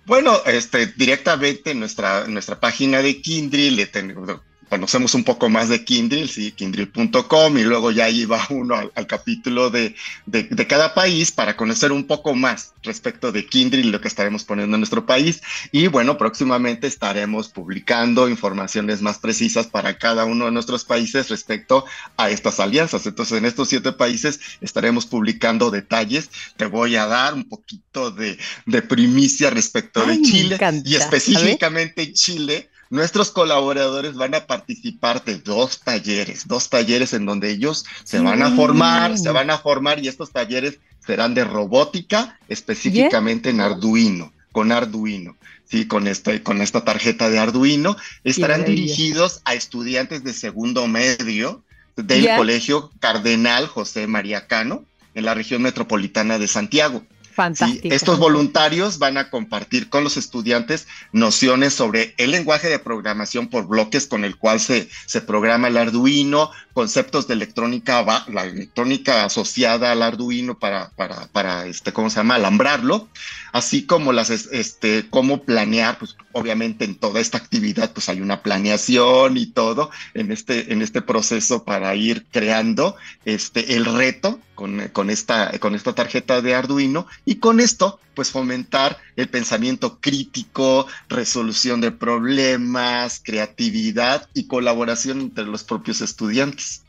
Bueno, 0.06 0.42
este, 0.46 0.88
directamente 0.88 1.72
en 1.72 1.80
nuestra, 1.80 2.28
nuestra 2.28 2.60
página 2.60 3.02
de 3.02 3.22
Kindrill 3.22 3.76
le 3.78 3.86
tengo, 3.88 4.44
conocemos 4.74 5.14
un 5.14 5.24
poco 5.24 5.50
más 5.50 5.70
de 5.70 5.86
Kindrill, 5.86 6.28
sí, 6.28 6.52
kindrill.com, 6.52 7.60
y 7.60 7.62
luego 7.62 7.92
ya 7.92 8.10
iba 8.10 8.44
uno 8.50 8.74
al, 8.96 9.06
capítulo 9.06 9.70
de, 9.70 9.96
de, 10.26 10.66
cada 10.66 10.96
país 10.96 11.32
para 11.32 11.56
conocer 11.56 11.92
un 11.92 12.06
poco 12.06 12.34
más 12.34 12.74
respecto 12.82 13.32
de 13.32 13.46
Kindrill 13.46 13.86
y 13.86 13.92
lo 13.92 14.02
que 14.02 14.08
estaremos 14.08 14.44
poniendo 14.44 14.76
en 14.76 14.80
nuestro 14.80 15.06
país. 15.06 15.44
Y 15.72 15.86
bueno, 15.90 16.18
próximamente 16.18 16.88
estaremos 16.88 17.50
publicando 17.50 18.28
informaciones 18.28 19.00
más 19.04 19.20
precisas 19.20 19.68
para 19.68 20.00
cada 20.00 20.26
uno 20.26 20.46
de 20.46 20.52
nuestros 20.52 20.86
países 20.86 21.30
respecto 21.30 21.86
a 22.18 22.32
estas 22.32 22.60
alianzas. 22.60 23.06
Entonces, 23.06 23.38
en 23.38 23.46
estos 23.46 23.70
siete 23.70 23.92
países 23.92 24.40
estaremos 24.60 25.06
publicando 25.06 25.70
detalles. 25.70 26.32
Te 26.58 26.66
voy 26.66 26.96
a 26.96 27.06
dar 27.06 27.36
un 27.36 27.44
poquito 27.48 28.10
de, 28.10 28.40
de 28.66 28.82
primicia 28.82 29.52
respecto 29.52 30.04
de 30.04 30.20
Chile 30.24 30.58
y 30.84 30.96
específicamente 30.96 32.12
Chile 32.12 32.72
nuestros 32.94 33.32
colaboradores 33.32 34.14
van 34.14 34.36
a 34.36 34.46
participar 34.46 35.26
de 35.26 35.40
dos 35.40 35.80
talleres, 35.80 36.48
dos 36.48 36.70
talleres 36.70 37.14
en 37.14 37.26
donde 37.26 37.50
ellos 37.50 37.86
se 38.04 38.20
van 38.20 38.44
a 38.44 38.52
formar, 38.52 39.18
se 39.18 39.32
van 39.32 39.50
a 39.50 39.58
formar 39.58 39.98
y 39.98 40.08
estos 40.08 40.30
talleres 40.30 40.78
serán 41.04 41.34
de 41.34 41.44
robótica, 41.44 42.38
específicamente 42.50 43.50
en 43.50 43.62
Arduino, 43.62 44.32
con 44.52 44.72
Arduino. 44.72 45.36
Sí, 45.66 45.88
con 45.88 46.06
esta, 46.06 46.44
con 46.44 46.62
esta 46.62 46.86
tarjeta 46.86 47.32
de 47.32 47.40
Arduino, 47.40 47.98
estarán 48.24 48.64
dirigidos 48.64 49.42
a 49.44 49.56
estudiantes 49.56 50.24
de 50.24 50.34
segundo 50.34 50.86
medio 50.86 51.64
del 51.96 52.28
Colegio 52.38 52.92
Cardenal 53.00 53.66
José 53.66 54.06
María 54.06 54.46
Cano 54.46 54.86
en 55.16 55.26
la 55.26 55.34
región 55.34 55.64
metropolitana 55.64 56.38
de 56.38 56.48
Santiago. 56.48 57.04
Fantástico. 57.34 57.94
estos 57.94 58.20
voluntarios 58.20 59.00
van 59.00 59.18
a 59.18 59.30
compartir 59.30 59.90
con 59.90 60.04
los 60.04 60.18
estudiantes 60.18 60.88
nociones 61.12 61.74
sobre 61.74 62.14
el 62.18 62.32
lenguaje 62.32 62.70
de 62.70 62.80
programación 62.80 63.48
por 63.48 63.68
bloques 63.68 64.08
con 64.08 64.24
el 64.26 64.38
cual 64.38 64.60
se, 64.60 64.90
se 65.06 65.22
programa 65.22 65.68
el 65.68 65.78
Arduino, 65.78 66.52
conceptos 66.74 67.28
de 67.28 67.34
electrónica, 67.34 68.04
la 68.28 68.44
electrónica 68.46 69.26
asociada 69.26 69.92
al 69.92 70.02
Arduino 70.02 70.58
para, 70.58 70.90
para, 70.92 71.28
para 71.28 71.66
este, 71.66 71.94
¿cómo 71.94 72.10
se 72.10 72.18
llama? 72.18 72.36
Alambrarlo, 72.36 73.10
así 73.54 73.86
como 73.86 74.12
las, 74.12 74.32
este, 74.32 75.06
cómo 75.10 75.44
planear, 75.44 76.00
pues 76.00 76.18
obviamente 76.34 76.86
en 76.86 76.96
toda 76.96 77.22
esta 77.22 77.38
actividad, 77.38 77.94
pues 77.94 78.10
hay 78.10 78.20
una 78.20 78.42
planeación 78.42 79.38
y 79.38 79.46
todo 79.46 79.92
en 80.16 80.32
este, 80.32 80.74
en 80.74 80.82
este 80.82 81.04
proceso 81.04 81.64
para 81.64 81.96
ir 81.96 82.26
creando 82.32 82.96
este, 83.26 83.76
el 83.76 83.86
reto 83.86 84.40
con, 84.56 84.90
con, 84.92 85.12
esta, 85.12 85.58
con 85.60 85.76
esta 85.76 85.94
tarjeta 85.94 86.42
de 86.42 86.56
Arduino 86.56 87.06
y 87.26 87.36
con 87.36 87.60
esto, 87.60 88.00
pues 88.16 88.32
fomentar 88.32 88.98
el 89.16 89.30
pensamiento 89.30 90.00
crítico, 90.02 90.88
resolución 91.08 91.80
de 91.80 91.92
problemas, 91.92 93.22
creatividad 93.24 94.28
y 94.34 94.48
colaboración 94.48 95.22
entre 95.22 95.46
los 95.46 95.64
propios 95.64 96.02
estudiantes. 96.02 96.82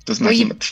Entonces, 0.00 0.20
imagínate. 0.20 0.66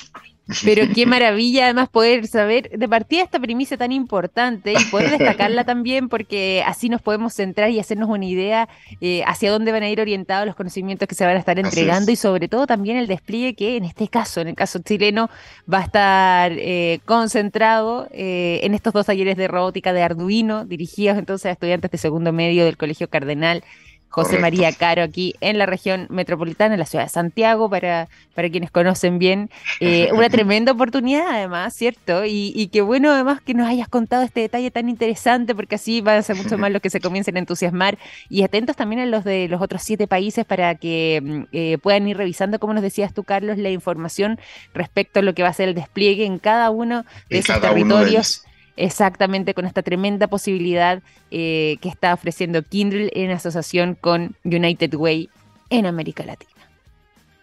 Pero 0.64 0.86
qué 0.94 1.06
maravilla 1.06 1.64
además 1.64 1.88
poder 1.88 2.26
saber 2.26 2.70
de 2.70 2.88
partida 2.88 3.22
esta 3.22 3.38
primicia 3.38 3.76
tan 3.76 3.92
importante 3.92 4.72
y 4.72 4.84
poder 4.90 5.10
destacarla 5.10 5.64
también 5.64 6.08
porque 6.08 6.62
así 6.66 6.88
nos 6.88 7.02
podemos 7.02 7.34
centrar 7.34 7.70
y 7.70 7.78
hacernos 7.78 8.08
una 8.08 8.24
idea 8.24 8.68
eh, 9.00 9.22
hacia 9.26 9.50
dónde 9.50 9.72
van 9.72 9.82
a 9.82 9.90
ir 9.90 10.00
orientados 10.00 10.46
los 10.46 10.56
conocimientos 10.56 11.06
que 11.06 11.14
se 11.14 11.24
van 11.24 11.36
a 11.36 11.38
estar 11.38 11.58
entregando 11.58 12.10
y 12.10 12.16
sobre 12.16 12.48
todo 12.48 12.66
también 12.66 12.96
el 12.96 13.06
despliegue 13.06 13.54
que 13.54 13.76
en 13.76 13.84
este 13.84 14.08
caso, 14.08 14.40
en 14.40 14.48
el 14.48 14.54
caso 14.54 14.78
chileno, 14.80 15.28
va 15.72 15.78
a 15.78 15.84
estar 15.84 16.52
eh, 16.52 17.00
concentrado 17.04 18.08
eh, 18.10 18.60
en 18.62 18.74
estos 18.74 18.92
dos 18.92 19.06
talleres 19.06 19.36
de 19.36 19.48
robótica 19.48 19.92
de 19.92 20.02
Arduino 20.02 20.64
dirigidos 20.64 21.18
entonces 21.18 21.46
a 21.46 21.52
estudiantes 21.52 21.90
de 21.90 21.98
segundo 21.98 22.32
medio 22.32 22.64
del 22.64 22.76
Colegio 22.76 23.08
Cardenal 23.08 23.62
José 24.08 24.38
María 24.38 24.72
Caro 24.72 25.02
aquí 25.02 25.34
en 25.40 25.58
la 25.58 25.66
región 25.66 26.06
metropolitana, 26.10 26.74
en 26.74 26.80
la 26.80 26.86
ciudad 26.86 27.04
de 27.04 27.10
Santiago, 27.10 27.68
para, 27.68 28.08
para 28.34 28.48
quienes 28.50 28.70
conocen 28.70 29.18
bien. 29.18 29.50
Eh, 29.80 30.10
una 30.12 30.30
tremenda 30.30 30.72
oportunidad 30.72 31.26
además, 31.28 31.74
¿cierto? 31.74 32.24
Y, 32.24 32.52
y 32.54 32.68
qué 32.68 32.80
bueno 32.80 33.12
además 33.12 33.40
que 33.40 33.54
nos 33.54 33.68
hayas 33.68 33.88
contado 33.88 34.22
este 34.22 34.40
detalle 34.40 34.70
tan 34.70 34.88
interesante, 34.88 35.54
porque 35.54 35.74
así 35.74 36.00
van 36.00 36.18
a 36.18 36.22
ser 36.22 36.36
mucho 36.36 36.56
más 36.58 36.72
los 36.72 36.80
que 36.80 36.90
se 36.90 37.00
comiencen 37.00 37.36
a 37.36 37.40
entusiasmar. 37.40 37.98
Y 38.28 38.42
atentos 38.42 38.76
también 38.76 39.00
a 39.02 39.06
los 39.06 39.24
de 39.24 39.48
los 39.48 39.60
otros 39.60 39.82
siete 39.82 40.06
países 40.06 40.44
para 40.44 40.74
que 40.74 41.20
mm, 41.22 41.42
eh, 41.52 41.78
puedan 41.78 42.08
ir 42.08 42.16
revisando, 42.16 42.58
como 42.58 42.74
nos 42.74 42.82
decías 42.82 43.12
tú, 43.12 43.24
Carlos, 43.24 43.58
la 43.58 43.70
información 43.70 44.40
respecto 44.74 45.20
a 45.20 45.22
lo 45.22 45.34
que 45.34 45.42
va 45.42 45.50
a 45.50 45.52
ser 45.52 45.68
el 45.68 45.74
despliegue 45.74 46.24
en 46.24 46.38
cada 46.38 46.70
uno 46.70 47.04
de 47.28 47.38
esos 47.38 47.60
territorios 47.60 48.44
exactamente 48.78 49.54
con 49.54 49.66
esta 49.66 49.82
tremenda 49.82 50.28
posibilidad 50.28 51.02
eh, 51.30 51.76
que 51.80 51.88
está 51.88 52.14
ofreciendo 52.14 52.62
Kindle 52.62 53.10
en 53.14 53.30
asociación 53.30 53.94
con 53.94 54.36
United 54.44 54.94
Way 54.94 55.28
en 55.70 55.86
América 55.86 56.24
Latina. 56.24 56.52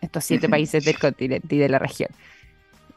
Estos 0.01 0.23
siete 0.23 0.49
países 0.49 0.85
del 0.85 0.99
continente 0.99 1.55
y 1.55 1.59
de 1.59 1.69
la 1.69 1.79
región. 1.79 2.09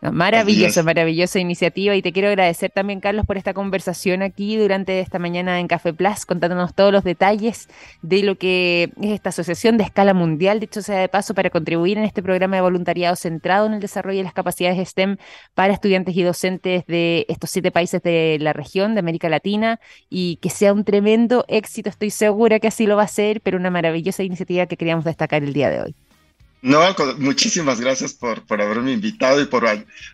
Maravillosa, 0.00 0.84
maravillosa 0.84 1.40
iniciativa. 1.40 1.96
Y 1.96 2.02
te 2.02 2.12
quiero 2.12 2.28
agradecer 2.28 2.70
también, 2.70 3.00
Carlos, 3.00 3.26
por 3.26 3.36
esta 3.36 3.52
conversación 3.52 4.22
aquí 4.22 4.56
durante 4.56 5.00
esta 5.00 5.18
mañana 5.18 5.58
en 5.58 5.66
Café 5.66 5.92
Plus, 5.92 6.24
contándonos 6.24 6.72
todos 6.72 6.92
los 6.92 7.02
detalles 7.02 7.68
de 8.02 8.22
lo 8.22 8.36
que 8.38 8.92
es 9.02 9.10
esta 9.10 9.30
asociación 9.30 9.76
de 9.76 9.82
escala 9.82 10.14
mundial, 10.14 10.60
dicho 10.60 10.82
sea 10.82 11.00
de 11.00 11.08
paso, 11.08 11.34
para 11.34 11.50
contribuir 11.50 11.98
en 11.98 12.04
este 12.04 12.22
programa 12.22 12.56
de 12.56 12.62
voluntariado 12.62 13.16
centrado 13.16 13.66
en 13.66 13.74
el 13.74 13.80
desarrollo 13.80 14.18
de 14.18 14.24
las 14.24 14.34
capacidades 14.34 14.88
STEM 14.88 15.16
para 15.54 15.72
estudiantes 15.72 16.16
y 16.16 16.22
docentes 16.22 16.86
de 16.86 17.26
estos 17.28 17.50
siete 17.50 17.72
países 17.72 18.00
de 18.00 18.38
la 18.40 18.52
región, 18.52 18.94
de 18.94 19.00
América 19.00 19.28
Latina, 19.28 19.80
y 20.08 20.36
que 20.36 20.50
sea 20.50 20.72
un 20.72 20.84
tremendo 20.84 21.44
éxito, 21.48 21.90
estoy 21.90 22.10
segura 22.10 22.60
que 22.60 22.68
así 22.68 22.86
lo 22.86 22.96
va 22.96 23.02
a 23.02 23.08
ser, 23.08 23.40
pero 23.40 23.58
una 23.58 23.70
maravillosa 23.70 24.22
iniciativa 24.22 24.66
que 24.66 24.76
queríamos 24.76 25.04
destacar 25.04 25.42
el 25.42 25.52
día 25.52 25.70
de 25.70 25.82
hoy. 25.82 25.96
No, 26.60 26.80
muchísimas 27.18 27.80
gracias 27.80 28.14
por, 28.14 28.44
por 28.46 28.60
haberme 28.60 28.92
invitado 28.92 29.40
y 29.40 29.46
por 29.46 29.64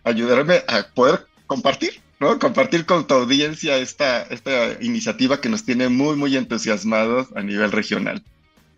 ayudarme 0.05 0.63
a 0.69 0.87
poder 0.95 1.27
compartir, 1.47 2.01
¿no? 2.21 2.39
Compartir 2.39 2.85
con 2.85 3.07
tu 3.07 3.15
audiencia 3.15 3.79
esta, 3.79 4.23
esta 4.23 4.83
iniciativa 4.83 5.41
que 5.41 5.49
nos 5.49 5.65
tiene 5.65 5.89
muy, 5.89 6.17
muy 6.17 6.37
entusiasmados 6.37 7.29
a 7.35 7.43
nivel 7.43 7.73
regional. 7.73 8.23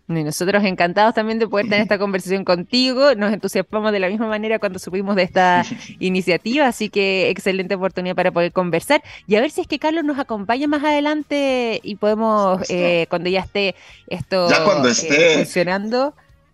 Y 0.09 0.23
nosotros 0.23 0.63
encantados 0.63 1.13
también 1.13 1.37
de 1.37 1.47
poder 1.49 1.65
tener 1.65 1.81
esta 1.83 1.99
conversación 1.99 2.45
contigo. 2.45 3.13
Nos 3.15 3.33
entusiasmamos 3.33 3.91
de 3.91 3.99
la 3.99 4.07
misma 4.07 4.27
manera 4.27 4.59
cuando 4.59 4.79
supimos 4.79 5.17
de 5.17 5.23
esta 5.23 5.65
iniciativa, 5.99 6.67
así 6.67 6.89
que 6.89 7.29
excelente 7.29 7.75
oportunidad 7.75 8.15
para 8.15 8.31
poder 8.31 8.53
conversar 8.53 9.03
y 9.27 9.35
a 9.35 9.41
ver 9.41 9.51
si 9.51 9.61
es 9.61 9.67
que 9.67 9.79
Carlos 9.79 10.05
nos 10.05 10.19
acompaña 10.19 10.67
más 10.67 10.83
adelante 10.83 11.81
y 11.83 11.95
podemos, 11.95 12.61
eh, 12.69 13.07
cuando 13.09 13.29
ya 13.29 13.41
esté 13.41 13.75
esto 14.07 14.47
eh, 14.49 15.33
funcionando 15.35 16.13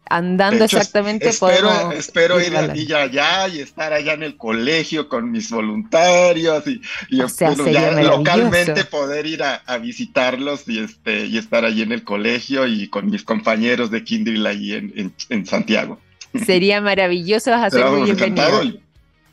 andando 0.10 0.66
exactamente 0.66 1.30
espero, 1.30 1.92
espero 1.92 2.42
ir 2.42 2.56
a 2.56 2.68
Villa 2.68 3.04
allá 3.04 3.48
y 3.48 3.60
estar 3.60 3.94
allá 3.94 4.14
en 4.14 4.24
el 4.24 4.38
colegio 4.38 5.08
con 5.08 5.32
mis 5.32 5.50
voluntarios 5.50 6.64
y, 6.68 6.82
localmente 7.10 8.86
poder 8.86 9.26
ir 9.26 9.44
a, 9.44 9.78
visitarlos 9.78 10.68
y 10.68 10.80
este 10.80 11.26
y 11.26 11.38
estar 11.38 11.66
allí 11.66 11.82
en 11.82 11.92
el 11.92 12.04
colegio 12.04 12.68
y 12.68 12.88
con 12.90 13.10
mis 13.10 13.24
compañeros 13.24 13.92
de 13.92 14.04
Kindle 14.04 14.48
ahí 14.48 14.74
en, 14.74 15.14
en, 15.30 15.46
Santiago. 15.46 16.00
Sería 16.46 16.82
maravilloso, 16.82 17.52
vas 17.52 17.66
a 17.66 17.70
ser 17.70 17.86
muy 17.86 18.04
bienvenido. 18.04 18.84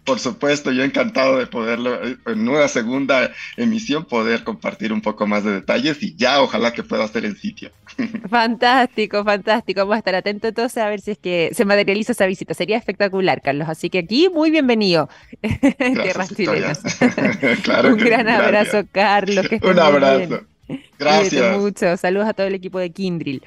Por 0.04 0.18
supuesto, 0.18 0.72
yo 0.72 0.82
encantado 0.82 1.38
de 1.38 1.46
poderlo, 1.46 2.00
en 2.02 2.48
una 2.48 2.68
segunda 2.68 3.32
emisión, 3.56 4.06
poder 4.06 4.44
compartir 4.44 4.92
un 4.92 5.02
poco 5.02 5.26
más 5.26 5.44
de 5.44 5.52
detalles 5.52 6.02
y 6.02 6.14
ya 6.16 6.40
ojalá 6.40 6.72
que 6.72 6.82
pueda 6.82 7.04
hacer 7.04 7.24
el 7.24 7.36
sitio. 7.36 7.70
Fantástico, 8.30 9.24
fantástico. 9.24 9.80
Vamos 9.80 9.96
a 9.96 9.98
estar 9.98 10.14
atentos 10.14 10.48
entonces 10.48 10.82
a 10.82 10.88
ver 10.88 11.00
si 11.00 11.10
es 11.12 11.18
que 11.18 11.50
se 11.52 11.64
materializa 11.64 12.12
esa 12.12 12.26
visita. 12.26 12.54
Sería 12.54 12.78
espectacular, 12.78 13.42
Carlos. 13.42 13.68
Así 13.68 13.90
que 13.90 13.98
aquí, 13.98 14.28
muy 14.28 14.50
bienvenido. 14.50 15.08
Tierras 15.78 16.34
chilenas. 16.34 16.82
un 17.84 17.96
gran 17.96 18.28
abrazo, 18.28 18.84
Carlos. 18.92 19.46
un 19.62 19.78
abrazo. 19.78 20.44
Gracias. 20.98 21.58
mucho. 21.58 21.96
Saludos 21.96 22.28
a 22.28 22.32
todo 22.32 22.46
el 22.46 22.54
equipo 22.54 22.78
de 22.78 22.90
Kindril. 22.90 23.42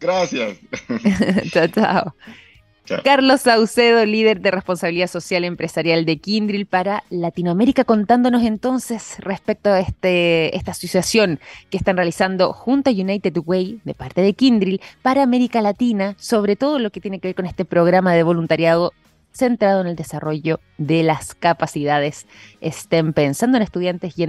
Gracias. 0.00 0.58
chao, 1.50 1.68
chao. 1.68 2.14
Carlos 3.04 3.42
Saucedo, 3.42 4.04
líder 4.04 4.40
de 4.40 4.50
responsabilidad 4.50 5.06
social 5.08 5.44
empresarial 5.44 6.04
de 6.04 6.18
Kindril 6.18 6.66
para 6.66 7.04
Latinoamérica, 7.10 7.84
contándonos 7.84 8.42
entonces 8.42 9.16
respecto 9.18 9.70
a 9.70 9.80
este, 9.80 10.56
esta 10.56 10.72
asociación 10.72 11.40
que 11.70 11.76
están 11.76 11.96
realizando 11.96 12.52
junto 12.52 12.90
a 12.90 12.92
United 12.92 13.36
Way 13.44 13.80
de 13.84 13.94
parte 13.94 14.20
de 14.20 14.32
Kindril 14.34 14.80
para 15.02 15.22
América 15.22 15.60
Latina, 15.60 16.14
sobre 16.18 16.56
todo 16.56 16.78
lo 16.78 16.90
que 16.90 17.00
tiene 17.00 17.18
que 17.20 17.28
ver 17.28 17.34
con 17.34 17.46
este 17.46 17.64
programa 17.64 18.14
de 18.14 18.22
voluntariado 18.22 18.92
centrado 19.32 19.80
en 19.80 19.86
el 19.86 19.96
desarrollo 19.96 20.60
de 20.78 21.02
las 21.02 21.34
capacidades 21.34 22.26
estén 22.60 23.12
pensando 23.12 23.56
en 23.56 23.62
estudiantes 23.62 24.14
y 24.16 24.26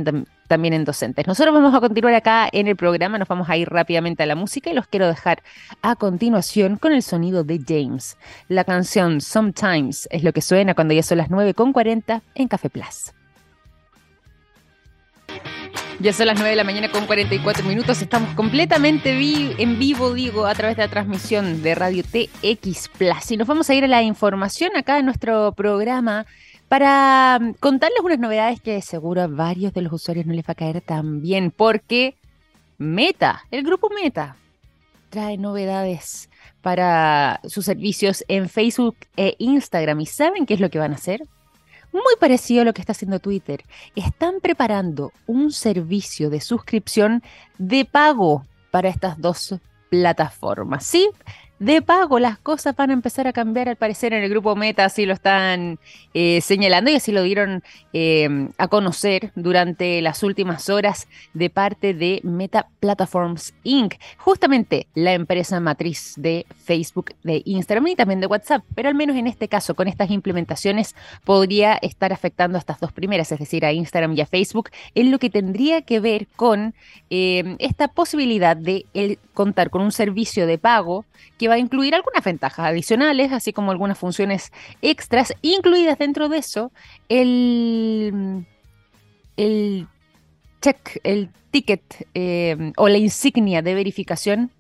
también 0.48 0.74
en 0.74 0.86
docentes. 0.86 1.28
Nosotros 1.28 1.54
vamos 1.54 1.74
a 1.74 1.80
continuar 1.80 2.14
acá 2.16 2.50
en 2.52 2.68
el 2.68 2.76
programa, 2.76 3.18
nos 3.18 3.28
vamos 3.28 3.50
a 3.50 3.58
ir 3.58 3.70
rápidamente 3.70 4.24
a 4.24 4.26
la 4.26 4.36
música 4.36 4.70
y 4.70 4.74
los 4.74 4.88
quiero 4.88 5.08
dejar 5.08 5.42
a 5.82 5.96
continuación 5.96 6.78
con 6.78 6.94
el 6.94 7.04
sonido 7.04 7.44
de 7.44 7.60
James. 7.66 8.18
La 8.48 8.64
canción 8.64 9.22
Sometimes 9.22 10.08
es 10.12 10.24
lo 10.24 10.34
que 10.34 10.42
suena 10.42 10.74
cuando 10.74 10.94
ya 10.94 11.04
son 11.04 11.18
las 11.18 11.30
9.40 11.30 12.22
en 12.36 12.48
Café 12.48 12.70
Plus. 12.70 13.14
Ya 16.04 16.12
son 16.12 16.28
las 16.28 16.36
9 16.36 16.50
de 16.50 16.58
la 16.58 16.66
mañana 16.66 16.92
con 16.92 17.06
44 17.06 17.64
minutos. 17.64 18.02
Estamos 18.02 18.36
completamente 18.36 19.12
en 19.58 19.80
vivo, 19.80 20.14
digo, 20.14 20.46
a 20.46 20.54
través 20.54 20.76
de 20.76 20.84
la 20.84 20.90
transmisión 20.90 21.64
de 21.64 21.76
Radio 21.76 22.04
TX 22.04 22.90
Plus. 22.90 23.32
Y 23.32 23.38
nos 23.38 23.48
vamos 23.48 23.70
a 23.70 23.74
ir 23.74 23.86
a 23.86 23.88
la 23.88 24.04
información 24.04 24.76
acá 24.76 25.00
en 25.00 25.06
nuestro 25.06 25.54
programa 25.54 26.26
para 26.68 27.40
mm, 27.40 27.54
contarles 27.54 28.02
unas 28.04 28.20
novedades 28.20 28.60
que 28.60 28.82
seguro 28.82 29.22
a 29.22 29.28
varios 29.28 29.74
de 29.74 29.82
los 29.82 29.94
usuarios 29.94 30.26
no 30.26 30.34
les 30.34 30.44
va 30.44 30.52
a 30.52 30.56
caer 30.56 30.82
tan 30.82 31.22
bien, 31.22 31.52
porque 31.52 32.18
Meta, 32.78 33.46
el 33.50 33.64
grupo 33.64 33.90
Meta, 33.90 34.36
trae 35.10 35.38
novedades 35.38 36.30
para 36.62 37.40
sus 37.48 37.64
servicios 37.64 38.26
en 38.28 38.50
Facebook 38.50 38.98
e 39.16 39.38
Instagram. 39.40 40.02
¿Y 40.02 40.08
saben 40.08 40.46
qué 40.46 40.56
es 40.56 40.60
lo 40.60 40.70
que 40.70 40.80
van 40.80 40.92
a 40.92 40.96
hacer? 40.96 41.24
Muy 41.94 42.16
parecido 42.20 42.64
a 42.64 42.66
lo 42.66 42.74
que 42.74 42.82
está 42.82 42.92
haciendo 42.92 43.20
Twitter. 43.20 43.64
Están 43.96 44.42
preparando 44.42 45.14
un 45.28 45.52
servicio 45.52 46.30
de 46.30 46.42
suscripción 46.42 47.24
de 47.58 47.86
pago 47.86 48.46
para 48.72 48.90
estas 48.90 49.22
dos 49.22 49.56
plataforma. 49.90 50.80
Sí, 50.80 51.12
de 51.60 51.82
pago 51.82 52.20
las 52.20 52.38
cosas 52.40 52.76
van 52.76 52.90
a 52.90 52.94
empezar 52.94 53.28
a 53.28 53.34
cambiar 53.34 53.70
al 53.70 53.76
parecer 53.76 54.14
en 54.14 54.24
el 54.24 54.30
grupo 54.30 54.56
Meta, 54.56 54.86
así 54.86 55.06
lo 55.06 55.14
están 55.14 55.80
eh, 56.14 56.42
señalando 56.42 56.92
y 56.92 56.96
así 56.96 57.12
lo 57.12 57.24
dieron 57.24 57.64
eh, 57.94 58.50
a 58.58 58.68
conocer 58.68 59.32
durante 59.36 60.02
las 60.02 60.24
últimas 60.24 60.70
horas 60.70 61.08
de 61.34 61.50
parte 61.50 61.94
de 61.94 62.20
Meta 62.24 62.68
Platforms 62.80 63.54
Inc., 63.64 63.96
justamente 64.18 64.88
la 64.96 65.14
empresa 65.14 65.60
matriz 65.60 66.14
de 66.18 66.46
Facebook, 66.66 67.14
de 67.24 67.42
Instagram 67.46 67.88
y 67.88 67.96
también 67.96 68.20
de 68.20 68.28
WhatsApp, 68.28 68.64
pero 68.76 68.90
al 68.90 68.96
menos 68.96 69.16
en 69.16 69.28
este 69.28 69.48
caso 69.48 69.76
con 69.76 69.88
estas 69.88 70.10
implementaciones 70.12 70.96
podría 71.24 71.76
estar 71.76 72.12
afectando 72.12 72.58
a 72.58 72.60
estas 72.60 72.80
dos 72.80 72.92
primeras, 72.92 73.32
es 73.32 73.40
decir, 73.40 73.66
a 73.66 73.72
Instagram 73.72 74.14
y 74.14 74.22
a 74.22 74.26
Facebook, 74.26 74.70
en 74.96 75.12
lo 75.12 75.20
que 75.20 75.30
tendría 75.30 75.82
que 75.84 76.00
ver 76.00 76.28
con 76.36 76.74
eh, 77.10 77.56
esta 77.60 77.88
posibilidad 77.88 78.58
de 78.58 78.86
contar 79.34 79.70
con 79.70 79.82
un 79.82 79.92
servicio 79.92 80.48
de 80.48 80.58
pago 80.58 81.06
que 81.38 81.43
va 81.48 81.56
a 81.56 81.60
incluir 81.60 81.96
algunas 81.96 82.24
ventajas 82.24 82.66
adicionales, 82.66 83.32
así 83.32 83.54
como 83.54 83.72
algunas 83.72 83.98
funciones 83.98 84.52
extras, 84.82 85.34
incluidas 85.42 85.98
dentro 85.98 86.30
de 86.30 86.38
eso 86.38 86.72
el, 87.10 88.46
el 89.38 89.88
check, 90.62 91.00
el 91.04 91.30
ticket 91.52 92.08
eh, 92.14 92.74
o 92.78 92.90
la 92.90 92.98
insignia 92.98 93.62
de 93.62 93.76
verificación 93.76 94.52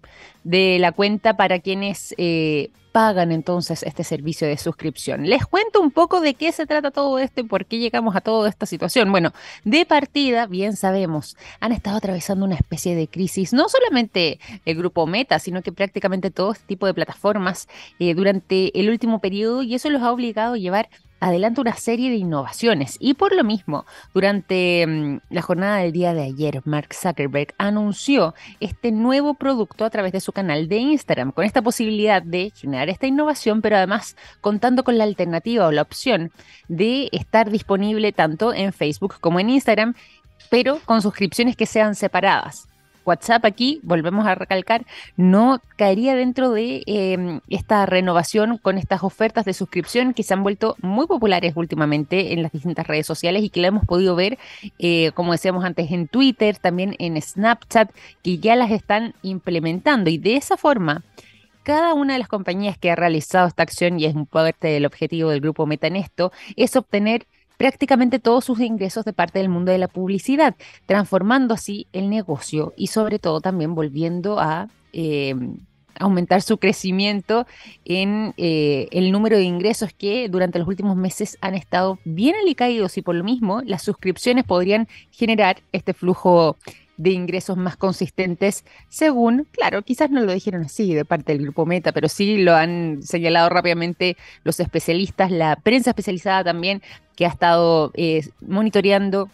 de 0.44 0.78
la 0.80 0.92
cuenta 0.92 1.36
para 1.36 1.60
quienes 1.60 2.14
eh, 2.18 2.70
pagan 2.94 3.32
entonces 3.32 3.84
este 3.84 4.04
servicio 4.06 4.48
de 4.48 4.56
suscripción. 4.58 5.28
Les 5.28 5.46
cuento 5.46 5.82
un 5.82 5.92
poco 5.92 6.22
de 6.22 6.36
qué 6.36 6.52
se 6.52 6.66
trata 6.66 6.92
todo 6.92 7.18
esto 7.20 7.42
y 7.42 7.44
por 7.44 7.66
qué 7.66 7.80
llegamos 7.80 8.16
a 8.16 8.22
toda 8.22 8.48
esta 8.48 8.66
situación. 8.66 9.12
Bueno, 9.12 9.34
de 9.66 9.86
partida, 9.86 10.46
bien 10.46 10.78
sabemos, 10.78 11.36
han 11.60 11.72
estado 11.72 11.98
atravesando 11.98 12.46
una 12.46 12.56
especie 12.56 12.96
de 12.96 13.08
crisis, 13.08 13.52
no 13.52 13.68
solamente 13.68 14.40
el 14.66 14.78
grupo 14.78 15.08
Meta, 15.08 15.40
sino 15.40 15.64
que 15.64 15.72
prácticamente 15.72 16.30
todo 16.30 16.52
este 16.52 16.68
tipo 16.68 16.86
de 16.86 16.94
plataformas 16.94 17.68
eh, 18.00 18.14
durante 18.14 18.80
el 18.80 18.90
último 18.90 19.20
periodo 19.20 19.64
y 19.64 19.74
eso 19.74 19.90
los 19.90 20.04
ha 20.04 20.12
obligado 20.12 20.54
a 20.54 20.58
llevar 20.58 20.88
adelante 21.24 21.62
una 21.62 21.76
serie 21.76 22.10
de 22.10 22.18
innovaciones. 22.18 22.98
Y 23.00 23.14
por 23.14 23.34
lo 23.34 23.44
mismo, 23.44 23.86
durante 24.14 24.86
mm, 24.86 25.20
la 25.30 25.42
jornada 25.42 25.78
del 25.78 25.94
día 25.94 26.14
de 26.14 26.24
ayer, 26.24 26.62
Mark 26.66 26.94
Zuckerberg 26.94 27.54
anunció 27.58 28.36
este 28.60 28.92
nuevo 28.92 29.34
producto 29.36 29.86
a 29.86 29.90
través 29.90 30.12
de 30.12 30.20
su 30.20 30.34
canal 30.34 30.68
de 30.68 30.78
Instagram, 30.78 31.32
con 31.32 31.46
esta 31.46 31.62
posibilidad 31.62 32.22
de 32.22 32.52
generar 32.56 32.90
esta 32.90 33.08
innovación, 33.08 33.62
pero 33.62 33.78
además 33.78 34.18
contando 34.42 34.84
con 34.84 34.98
la 34.98 35.06
alternativa 35.06 35.68
o 35.68 35.72
la 35.72 35.82
opción 35.82 36.32
de 36.68 37.08
estar 37.14 37.50
disponible 37.50 38.12
tanto 38.12 38.54
en 38.54 38.74
Facebook 38.74 39.16
como 39.22 39.40
en 39.40 39.50
Instagram, 39.50 39.96
pero 40.50 40.80
con 40.86 41.02
suscripciones 41.02 41.56
que 41.56 41.66
sean 41.66 41.96
separadas. 41.96 42.68
WhatsApp 43.06 43.46
aquí, 43.46 43.80
volvemos 43.84 44.26
a 44.26 44.36
recalcar, 44.36 44.86
no 45.18 45.62
caería 45.78 46.16
dentro 46.16 46.52
de 46.52 46.84
em, 46.86 47.42
esta 47.50 47.86
renovación 47.86 48.58
con 48.58 48.78
estas 48.78 49.04
ofertas 49.04 49.46
de 49.46 49.54
suscripción 49.54 50.13
que 50.13 50.24
se 50.24 50.34
han 50.34 50.44
vuelto 50.44 50.76
muy 50.82 51.08
populares 51.08 51.54
últimamente 51.56 52.34
en 52.34 52.44
las 52.44 52.52
distintas 52.52 52.88
redes 52.88 53.06
sociales 53.06 53.44
y 53.44 53.50
que 53.50 53.62
la 53.62 53.68
hemos 53.68 53.86
podido 53.86 54.16
ver, 54.16 54.38
eh, 54.80 55.12
como 55.13 55.32
decíamos 55.32 55.66
antes, 55.66 55.92
en 55.92 56.08
Twitter, 56.08 56.58
también 56.58 56.96
en 57.00 57.22
Snapchat, 57.22 57.92
que 58.24 58.38
ya 58.38 58.56
las 58.56 58.72
están 58.72 59.13
implementando. 59.22 60.10
Y 60.10 60.18
de 60.18 60.36
esa 60.36 60.58
forma 60.58 61.04
cada 61.63 61.94
una 61.94 62.13
de 62.13 62.20
las 62.20 62.28
compañías 62.28 62.78
que 62.78 62.92
ha 62.92 62.96
realizado 62.96 63.48
esta 63.48 63.63
acción, 63.63 64.00
y 64.00 64.06
es 64.06 64.16
un 64.16 64.26
parte 64.26 64.68
del 64.68 64.86
objetivo 64.86 65.30
del 65.30 65.39
grupo 65.39 65.66
Meta 65.66 65.88
en 65.88 65.96
esto, 65.96 66.32
es 66.58 66.76
obtener 66.76 67.26
prácticamente 67.58 68.20
todos 68.20 68.46
sus 68.46 68.60
ingresos 68.60 69.06
de 69.06 69.13
parte 69.13 69.39
del 69.39 69.50
mundo 69.50 69.72
de 69.72 69.78
la 69.78 69.88
publicidad, 69.88 70.56
transformando 70.86 71.54
así 71.54 71.88
el 71.94 72.10
negocio 72.10 72.74
y 72.78 72.88
sobre 72.88 73.20
todo 73.20 73.42
también 73.42 73.76
volviendo 73.76 74.39
a 74.39 74.70
em, 74.92 75.58
aumentar 76.00 76.42
su 76.42 76.58
crecimiento 76.58 77.46
en 77.86 78.34
eh, 78.38 78.88
el 78.92 79.12
número 79.12 79.38
de 79.38 79.44
ingresos 79.44 79.94
que 79.94 80.28
durante 80.30 80.60
los 80.60 80.68
últimos 80.68 80.96
meses 80.96 81.38
han 81.42 81.56
estado 81.56 82.00
bien 82.04 82.36
alicaídos 82.36 82.98
y 82.98 83.02
por 83.02 83.16
lo 83.16 83.24
mismo 83.24 83.62
las 83.63 83.84
suscripciones 83.84 84.44
podrían 84.44 84.88
generar 85.12 85.62
este 85.72 85.94
flujo 85.94 86.58
de 86.98 87.12
ingresos 87.12 87.58
más 87.58 87.76
consistentes, 87.76 88.66
según, 88.90 89.48
claro, 89.52 89.82
quizás 89.82 90.12
no 90.12 90.22
lo 90.22 90.34
dijeron 90.34 90.64
así 90.64 90.94
de 90.94 91.06
parte 91.06 91.34
del 91.34 91.42
grupo 91.42 91.66
Meta, 91.66 91.92
pero 91.92 92.08
sí 92.08 92.38
lo 92.38 92.56
han 92.56 93.02
señalado 93.02 93.50
rápidamente 93.50 94.18
los 94.44 94.60
especialistas, 94.60 95.32
la 95.32 95.56
prensa 95.56 95.92
especializada 95.92 96.44
también, 96.44 96.82
que 97.16 97.26
ha 97.26 97.30
estado 97.30 97.92
eh, 97.96 98.28
monitoreando 98.42 99.30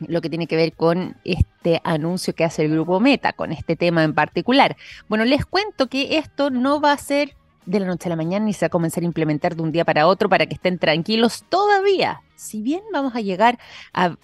lo 0.00 0.20
que 0.20 0.28
tiene 0.28 0.46
que 0.46 0.56
ver 0.56 0.72
con 0.74 1.16
este 1.24 1.80
anuncio 1.84 2.34
que 2.34 2.44
hace 2.44 2.64
el 2.64 2.72
grupo 2.72 3.00
Meta, 3.00 3.32
con 3.32 3.52
este 3.52 3.76
tema 3.76 4.04
en 4.04 4.14
particular. 4.14 4.76
Bueno, 5.08 5.24
les 5.24 5.46
cuento 5.46 5.88
que 5.88 6.18
esto 6.18 6.50
no 6.50 6.80
va 6.80 6.92
a 6.92 6.98
ser 6.98 7.34
de 7.64 7.80
la 7.80 7.86
noche 7.86 8.08
a 8.08 8.10
la 8.10 8.16
mañana 8.16 8.44
ni 8.44 8.52
se 8.52 8.64
va 8.64 8.68
a 8.68 8.70
comenzar 8.70 9.02
a 9.02 9.06
implementar 9.06 9.56
de 9.56 9.62
un 9.62 9.72
día 9.72 9.84
para 9.84 10.06
otro 10.06 10.28
para 10.28 10.46
que 10.46 10.54
estén 10.54 10.78
tranquilos 10.78 11.44
todavía. 11.48 12.20
Si 12.36 12.62
bien 12.62 12.82
vamos 12.92 13.14
a 13.16 13.20
llegar 13.20 13.58
a 13.92 14.16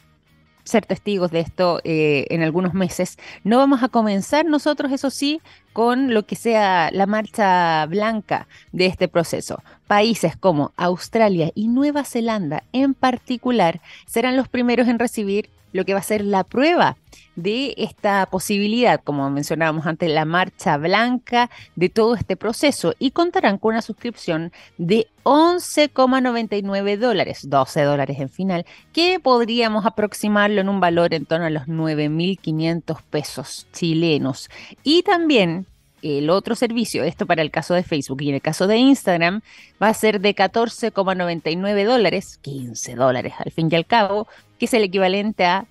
ser 0.65 0.87
testigos 0.87 1.31
de 1.31 1.41
esto 1.41 1.81
eh, 1.85 2.27
en 2.31 2.43
algunos 2.43 2.75
meses. 2.75 3.19
No 3.45 3.59
vamos 3.59 3.83
a 3.83 3.89
comenzar 3.89 4.47
nosotros, 4.47 4.93
eso 4.93 5.11
sí, 5.11 5.41
con 5.73 6.13
lo 6.13 6.25
que 6.25 6.37
sea 6.37 6.91
la 6.93 7.07
marcha 7.07 7.87
blanca 7.87 8.47
de 8.73 8.87
este 8.87 9.09
proceso. 9.09 9.63
Países 9.87 10.37
como 10.37 10.73
Australia 10.77 11.51
y 11.55 11.69
Nueva 11.69 12.05
Zelanda 12.05 12.65
en 12.73 12.95
particular 12.95 13.81
serán 14.07 14.37
los 14.37 14.49
primeros 14.49 14.89
en 14.89 14.99
recibir 14.99 15.51
lo 15.73 15.85
que 15.85 15.95
va 15.95 16.01
a 16.01 16.05
ser 16.05 16.25
la 16.25 16.45
prueba 16.45 16.97
de 17.37 17.75
esta 17.79 18.27
posibilidad, 18.27 19.01
como 19.03 19.31
mencionábamos 19.31 19.87
antes, 19.87 20.11
la 20.11 20.25
marcha 20.25 20.77
blanca 20.77 21.51
de 21.77 21.89
todo 21.89 22.15
este 22.15 22.37
proceso 22.37 22.95
y 22.99 23.13
contarán 23.13 23.59
con 23.59 23.73
una 23.73 23.83
suscripción 23.83 24.53
de 24.77 25.09
11,99 25.25 26.99
dólares, 26.99 27.49
12 27.49 27.83
dólares 27.83 28.19
en 28.21 28.29
final, 28.29 28.67
que 28.93 29.19
podríamos 29.21 29.87
aproximarlo 29.87 30.61
en 30.61 30.69
un 30.69 30.81
valor 30.81 31.15
en 31.15 31.27
torno 31.27 31.47
a 31.47 31.51
los 31.51 31.67
9.500 31.67 33.03
pesos 33.11 33.67
chilenos. 33.73 34.51
Y 34.83 35.03
también 35.03 35.67
el 36.03 36.31
otro 36.31 36.57
servicio, 36.57 37.05
esto 37.05 37.27
para 37.27 37.43
el 37.43 37.51
caso 37.51 37.75
de 37.75 37.85
Facebook 37.85 38.23
y 38.23 38.31
en 38.31 38.35
el 38.35 38.43
caso 38.43 38.67
de 38.67 38.77
Instagram, 38.77 39.41
va 39.81 39.89
a 39.89 39.95
ser 39.95 40.21
de 40.21 40.35
14,99 40.35 41.85
dólares, 41.87 42.39
15 42.43 42.97
dólares 42.97 43.35
al 43.39 43.53
fin 43.53 43.69
y 43.71 43.77
al 43.77 43.87
cabo, 43.87 44.27
que 44.63 44.67
es 44.67 44.75
el 44.75 44.85
equivalente 44.85 45.45
a 45.45 45.67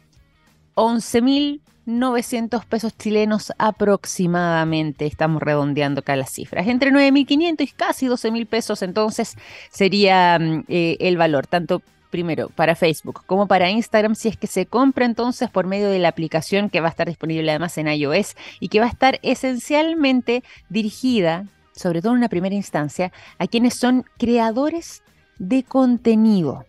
11.900 0.75 2.65
pesos 2.65 2.97
chilenos 2.97 3.53
aproximadamente. 3.57 5.05
Estamos 5.05 5.41
redondeando 5.41 6.01
acá 6.01 6.17
las 6.17 6.31
cifras. 6.31 6.67
Entre 6.67 6.91
9.500 6.91 7.61
y 7.61 7.67
casi 7.67 8.07
12.000 8.07 8.45
pesos 8.47 8.81
entonces 8.81 9.37
sería 9.69 10.37
mm, 10.37 10.65
eh, 10.67 10.97
el 10.99 11.15
valor, 11.15 11.47
tanto 11.47 11.81
primero 12.09 12.49
para 12.49 12.75
Facebook 12.75 13.23
como 13.27 13.47
para 13.47 13.69
Instagram, 13.69 14.13
si 14.13 14.27
es 14.27 14.35
que 14.35 14.47
se 14.47 14.65
compra 14.65 15.05
entonces 15.05 15.49
por 15.49 15.67
medio 15.67 15.89
de 15.89 15.99
la 15.99 16.09
aplicación 16.09 16.69
que 16.69 16.81
va 16.81 16.87
a 16.87 16.89
estar 16.89 17.07
disponible 17.07 17.49
además 17.49 17.77
en 17.77 17.87
iOS 17.87 18.35
y 18.59 18.67
que 18.67 18.81
va 18.81 18.87
a 18.87 18.89
estar 18.89 19.21
esencialmente 19.23 20.43
dirigida, 20.67 21.45
sobre 21.73 22.01
todo 22.01 22.11
en 22.11 22.17
una 22.17 22.27
primera 22.27 22.55
instancia, 22.55 23.13
a 23.37 23.47
quienes 23.47 23.73
son 23.73 24.03
creadores 24.17 25.01
de 25.39 25.63
contenido 25.63 26.65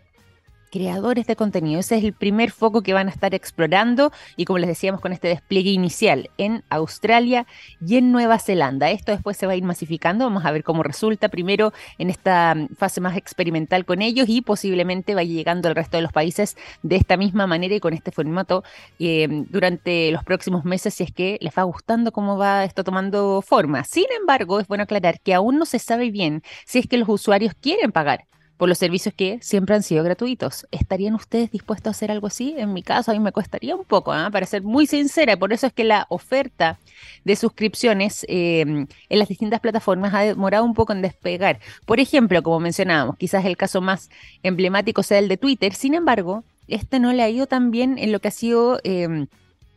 creadores 0.72 1.26
de 1.26 1.36
contenido. 1.36 1.78
Ese 1.78 1.98
es 1.98 2.04
el 2.04 2.14
primer 2.14 2.50
foco 2.50 2.82
que 2.82 2.94
van 2.94 3.06
a 3.06 3.10
estar 3.10 3.34
explorando 3.34 4.10
y 4.36 4.46
como 4.46 4.58
les 4.58 4.68
decíamos 4.68 5.02
con 5.02 5.12
este 5.12 5.28
despliegue 5.28 5.70
inicial 5.70 6.30
en 6.38 6.64
Australia 6.70 7.46
y 7.86 7.98
en 7.98 8.10
Nueva 8.10 8.38
Zelanda. 8.38 8.90
Esto 8.90 9.12
después 9.12 9.36
se 9.36 9.46
va 9.46 9.52
a 9.52 9.56
ir 9.56 9.64
masificando, 9.64 10.24
vamos 10.24 10.46
a 10.46 10.50
ver 10.50 10.64
cómo 10.64 10.82
resulta 10.82 11.28
primero 11.28 11.74
en 11.98 12.08
esta 12.08 12.54
mm, 12.54 12.68
fase 12.74 13.02
más 13.02 13.18
experimental 13.18 13.84
con 13.84 14.00
ellos 14.00 14.28
y 14.30 14.40
posiblemente 14.40 15.14
vaya 15.14 15.32
llegando 15.32 15.68
al 15.68 15.76
resto 15.76 15.98
de 15.98 16.02
los 16.02 16.12
países 16.12 16.56
de 16.82 16.96
esta 16.96 17.18
misma 17.18 17.46
manera 17.46 17.74
y 17.74 17.80
con 17.80 17.92
este 17.92 18.10
formato 18.10 18.64
eh, 18.98 19.28
durante 19.50 20.10
los 20.10 20.24
próximos 20.24 20.64
meses 20.64 20.94
si 20.94 21.04
es 21.04 21.12
que 21.12 21.36
les 21.42 21.52
va 21.52 21.64
gustando 21.64 22.12
cómo 22.12 22.38
va 22.38 22.64
esto 22.64 22.82
tomando 22.82 23.42
forma. 23.42 23.84
Sin 23.84 24.06
embargo, 24.18 24.58
es 24.58 24.66
bueno 24.66 24.84
aclarar 24.84 25.20
que 25.20 25.34
aún 25.34 25.58
no 25.58 25.66
se 25.66 25.78
sabe 25.78 26.10
bien 26.10 26.42
si 26.64 26.78
es 26.78 26.86
que 26.86 26.96
los 26.96 27.10
usuarios 27.10 27.52
quieren 27.60 27.92
pagar 27.92 28.24
por 28.56 28.68
los 28.68 28.78
servicios 28.78 29.14
que 29.14 29.38
siempre 29.40 29.74
han 29.74 29.82
sido 29.82 30.04
gratuitos. 30.04 30.66
¿Estarían 30.70 31.14
ustedes 31.14 31.50
dispuestos 31.50 31.88
a 31.88 31.90
hacer 31.90 32.10
algo 32.10 32.28
así? 32.28 32.54
En 32.56 32.72
mi 32.72 32.82
caso, 32.82 33.10
a 33.10 33.14
mí 33.14 33.20
me 33.20 33.32
costaría 33.32 33.74
un 33.74 33.84
poco, 33.84 34.14
¿eh? 34.14 34.30
para 34.30 34.46
ser 34.46 34.62
muy 34.62 34.86
sincera. 34.86 35.36
Por 35.36 35.52
eso 35.52 35.66
es 35.66 35.72
que 35.72 35.84
la 35.84 36.06
oferta 36.08 36.78
de 37.24 37.36
suscripciones 37.36 38.24
eh, 38.28 38.60
en 38.60 39.18
las 39.18 39.28
distintas 39.28 39.60
plataformas 39.60 40.14
ha 40.14 40.20
demorado 40.20 40.64
un 40.64 40.74
poco 40.74 40.92
en 40.92 41.02
despegar. 41.02 41.58
Por 41.86 42.00
ejemplo, 42.00 42.42
como 42.42 42.60
mencionábamos, 42.60 43.16
quizás 43.16 43.44
el 43.44 43.56
caso 43.56 43.80
más 43.80 44.10
emblemático 44.42 45.02
sea 45.02 45.18
el 45.18 45.28
de 45.28 45.36
Twitter. 45.36 45.74
Sin 45.74 45.94
embargo, 45.94 46.44
este 46.68 47.00
no 47.00 47.12
le 47.12 47.22
ha 47.22 47.28
ido 47.28 47.46
tan 47.46 47.70
bien 47.70 47.98
en 47.98 48.12
lo 48.12 48.20
que 48.20 48.28
ha 48.28 48.32
sido... 48.32 48.80
Eh, 48.84 49.26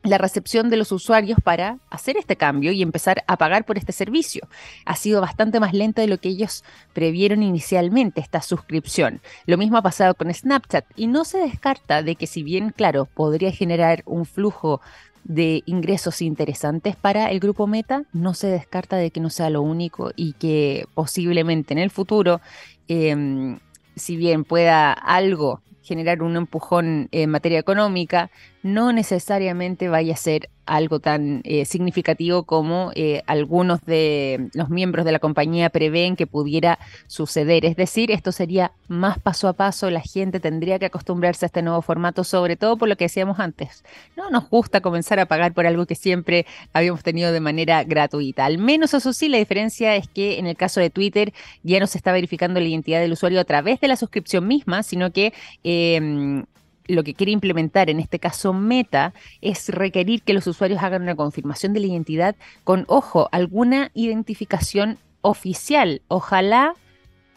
la 0.06 0.18
recepción 0.18 0.70
de 0.70 0.78
los 0.78 0.92
usuarios 0.92 1.40
para 1.44 1.80
hacer 1.90 2.18
este 2.18 2.36
cambio 2.36 2.72
y 2.72 2.82
empezar 2.82 3.24
a 3.28 3.38
pagar 3.38 3.66
por 3.66 3.78
este 3.78 3.92
servicio. 3.92 4.48
Ha 4.86 4.96
sido 4.96 5.22
bastante 5.22 5.60
más 5.60 5.74
lenta 5.74 6.02
de 6.02 6.08
lo 6.08 6.20
que 6.20 6.30
ellos 6.30 6.64
previeron 6.94 7.44
inicialmente 7.44 8.22
esta 8.22 8.42
suscripción. 8.42 9.22
Lo 9.46 9.58
mismo 9.58 9.78
ha 9.78 9.82
pasado 9.82 10.16
con 10.16 10.34
Snapchat 10.34 10.86
y 10.96 11.08
no 11.08 11.26
se 11.26 11.40
descarta 11.40 12.04
de 12.04 12.16
que 12.16 12.28
si 12.28 12.44
bien, 12.44 12.70
claro, 12.70 13.06
podría 13.06 13.52
generar 13.52 14.04
un 14.06 14.26
flujo 14.26 14.82
de 15.24 15.64
ingresos 15.66 16.22
interesantes 16.22 16.96
para 16.96 17.32
el 17.32 17.40
grupo 17.40 17.66
Meta, 17.66 18.04
no 18.14 18.36
se 18.36 18.48
descarta 18.48 18.96
de 18.96 19.10
que 19.10 19.20
no 19.20 19.32
sea 19.32 19.50
lo 19.50 19.64
único 19.64 20.12
y 20.16 20.34
que 20.34 20.86
posiblemente 20.94 21.74
en 21.74 21.80
el 21.80 21.90
futuro, 21.90 22.42
em, 22.88 23.60
si 23.96 24.18
bien 24.18 24.44
pueda 24.44 24.94
algo 24.94 25.62
generar 25.86 26.22
un 26.22 26.36
empujón 26.36 27.08
en 27.12 27.30
materia 27.30 27.60
económica, 27.60 28.32
no 28.64 28.92
necesariamente 28.92 29.88
vaya 29.88 30.14
a 30.14 30.18
ser 30.18 30.50
algo 30.66 31.00
tan 31.00 31.42
eh, 31.44 31.66
significativo 31.66 32.44
como 32.44 32.92
eh, 32.96 33.22
algunos 33.28 33.84
de 33.86 34.50
los 34.54 34.70
miembros 34.70 35.06
de 35.06 35.12
la 35.12 35.20
compañía 35.20 35.70
prevén 35.70 36.16
que 36.16 36.28
pudiera 36.28 36.80
suceder. 37.08 37.66
Es 37.66 37.76
decir, 37.76 38.12
esto 38.12 38.32
sería 38.32 38.72
más 38.88 39.20
paso 39.20 39.48
a 39.48 39.54
paso, 39.54 39.90
la 39.90 40.02
gente 40.02 40.40
tendría 40.40 40.80
que 40.80 40.86
acostumbrarse 40.86 41.46
a 41.46 41.48
este 41.48 41.62
nuevo 41.62 41.82
formato, 41.82 42.24
sobre 42.24 42.56
todo 42.56 42.78
por 42.78 42.90
lo 42.90 42.96
que 42.96 43.06
decíamos 43.06 43.40
antes. 43.40 43.84
No 44.16 44.30
nos 44.30 44.50
gusta 44.50 44.82
comenzar 44.82 45.20
a 45.20 45.26
pagar 45.26 45.54
por 45.54 45.66
algo 45.66 45.86
que 45.86 45.96
siempre 45.96 46.46
habíamos 46.74 47.04
tenido 47.04 47.32
de 47.32 47.40
manera 47.40 47.84
gratuita. 47.84 48.46
Al 48.46 48.58
menos 48.58 48.94
eso 48.94 49.14
sí, 49.14 49.30
la 49.30 49.38
diferencia 49.38 49.96
es 49.96 50.08
que 50.08 50.40
en 50.40 50.48
el 50.48 50.56
caso 50.56 50.80
de 50.80 50.90
Twitter 50.90 51.34
ya 51.64 51.80
no 51.80 51.88
se 51.88 51.98
está 51.98 52.12
verificando 52.12 52.60
la 52.60 52.68
identidad 52.68 53.00
del 53.00 53.12
usuario 53.12 53.40
a 53.40 53.46
través 53.46 53.80
de 53.80 53.88
la 53.88 53.96
suscripción 53.96 54.48
misma, 54.48 54.84
sino 54.84 55.12
que... 55.12 55.34
Eh, 55.64 56.44
lo 56.88 57.04
que 57.04 57.14
quiere 57.14 57.32
implementar, 57.32 57.90
en 57.90 58.00
este 58.00 58.20
caso 58.20 58.54
Meta, 58.54 59.14
es 59.42 59.70
requerir 59.70 60.22
que 60.22 60.34
los 60.34 60.48
usuarios 60.48 60.82
hagan 60.84 61.04
una 61.04 61.16
confirmación 61.16 61.74
de 61.74 61.80
la 61.80 61.88
identidad 61.88 62.36
con, 62.64 62.86
ojo, 62.88 63.30
alguna 63.32 63.92
identificación 63.94 64.98
oficial, 65.22 66.02
ojalá 66.08 66.76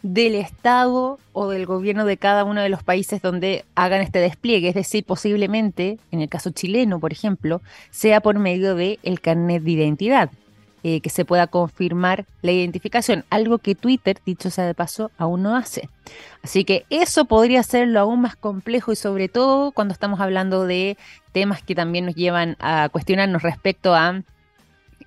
del 0.03 0.37
Estado 0.37 1.19
o 1.33 1.49
del 1.49 1.67
gobierno 1.67 2.05
de 2.05 2.17
cada 2.17 2.45
uno 2.45 2.63
de 2.63 2.69
los 2.69 2.83
países 2.83 3.21
donde 3.21 3.65
hagan 3.75 4.01
este 4.01 4.21
despliegue. 4.21 4.69
Es 4.69 4.75
decir, 4.75 5.05
posiblemente, 5.05 5.99
en 6.11 6.21
el 6.21 6.29
caso 6.29 6.51
chileno, 6.51 7.01
por 7.01 7.13
ejemplo, 7.13 7.61
sea 7.91 8.21
por 8.21 8.39
medio 8.39 8.75
del 8.75 8.99
el 9.03 9.21
carnet 9.21 9.63
de 9.63 9.71
identidad. 9.73 10.31
Eh, 10.85 11.01
que 11.01 11.11
se 11.11 11.25
pueda 11.25 11.49
confirmar 11.49 12.25
la 12.41 12.53
identificación, 12.53 13.25
algo 13.31 13.59
que 13.59 13.75
Twitter, 13.75 14.19
dicho 14.25 14.49
sea 14.49 14.65
de 14.65 14.75
paso, 14.75 15.11
aún 15.19 15.43
no 15.43 15.57
hace. 15.57 15.89
Así 16.45 16.65
que 16.65 16.87
eso 16.89 17.25
podría 17.25 17.59
hacerlo 17.61 17.99
aún 17.99 18.21
más 18.21 18.37
complejo 18.37 18.93
y 18.93 18.97
sobre 18.97 19.29
todo 19.29 19.73
cuando 19.73 19.93
estamos 19.93 20.21
hablando 20.21 20.67
de 20.67 20.97
temas 21.33 21.63
que 21.63 21.75
también 21.75 22.07
nos 22.07 22.15
llevan 22.15 22.57
a 22.61 22.89
cuestionarnos 22.91 23.43
respecto 23.43 23.93
a 23.93 24.23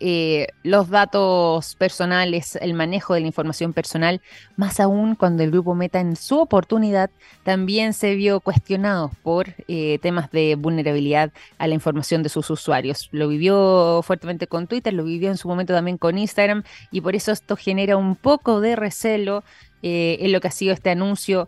eh, 0.03 0.47
los 0.63 0.89
datos 0.89 1.75
personales, 1.75 2.55
el 2.55 2.73
manejo 2.73 3.13
de 3.13 3.21
la 3.21 3.27
información 3.27 3.71
personal, 3.71 4.19
más 4.55 4.79
aún 4.79 5.13
cuando 5.13 5.43
el 5.43 5.51
grupo 5.51 5.75
Meta 5.75 5.99
en 5.99 6.15
su 6.15 6.39
oportunidad 6.39 7.11
también 7.43 7.93
se 7.93 8.15
vio 8.15 8.39
cuestionado 8.39 9.11
por 9.21 9.53
eh, 9.67 9.99
temas 10.01 10.31
de 10.31 10.55
vulnerabilidad 10.55 11.31
a 11.59 11.67
la 11.67 11.75
información 11.75 12.23
de 12.23 12.29
sus 12.29 12.49
usuarios. 12.49 13.09
Lo 13.11 13.27
vivió 13.27 14.01
fuertemente 14.01 14.47
con 14.47 14.65
Twitter, 14.65 14.91
lo 14.91 15.03
vivió 15.03 15.29
en 15.29 15.37
su 15.37 15.47
momento 15.47 15.73
también 15.73 15.99
con 15.99 16.17
Instagram 16.17 16.63
y 16.89 17.01
por 17.01 17.15
eso 17.15 17.31
esto 17.31 17.55
genera 17.55 17.95
un 17.95 18.15
poco 18.15 18.59
de 18.59 18.75
recelo 18.75 19.43
eh, 19.83 20.17
en 20.21 20.31
lo 20.31 20.41
que 20.41 20.47
ha 20.47 20.51
sido 20.51 20.73
este 20.73 20.89
anuncio 20.89 21.47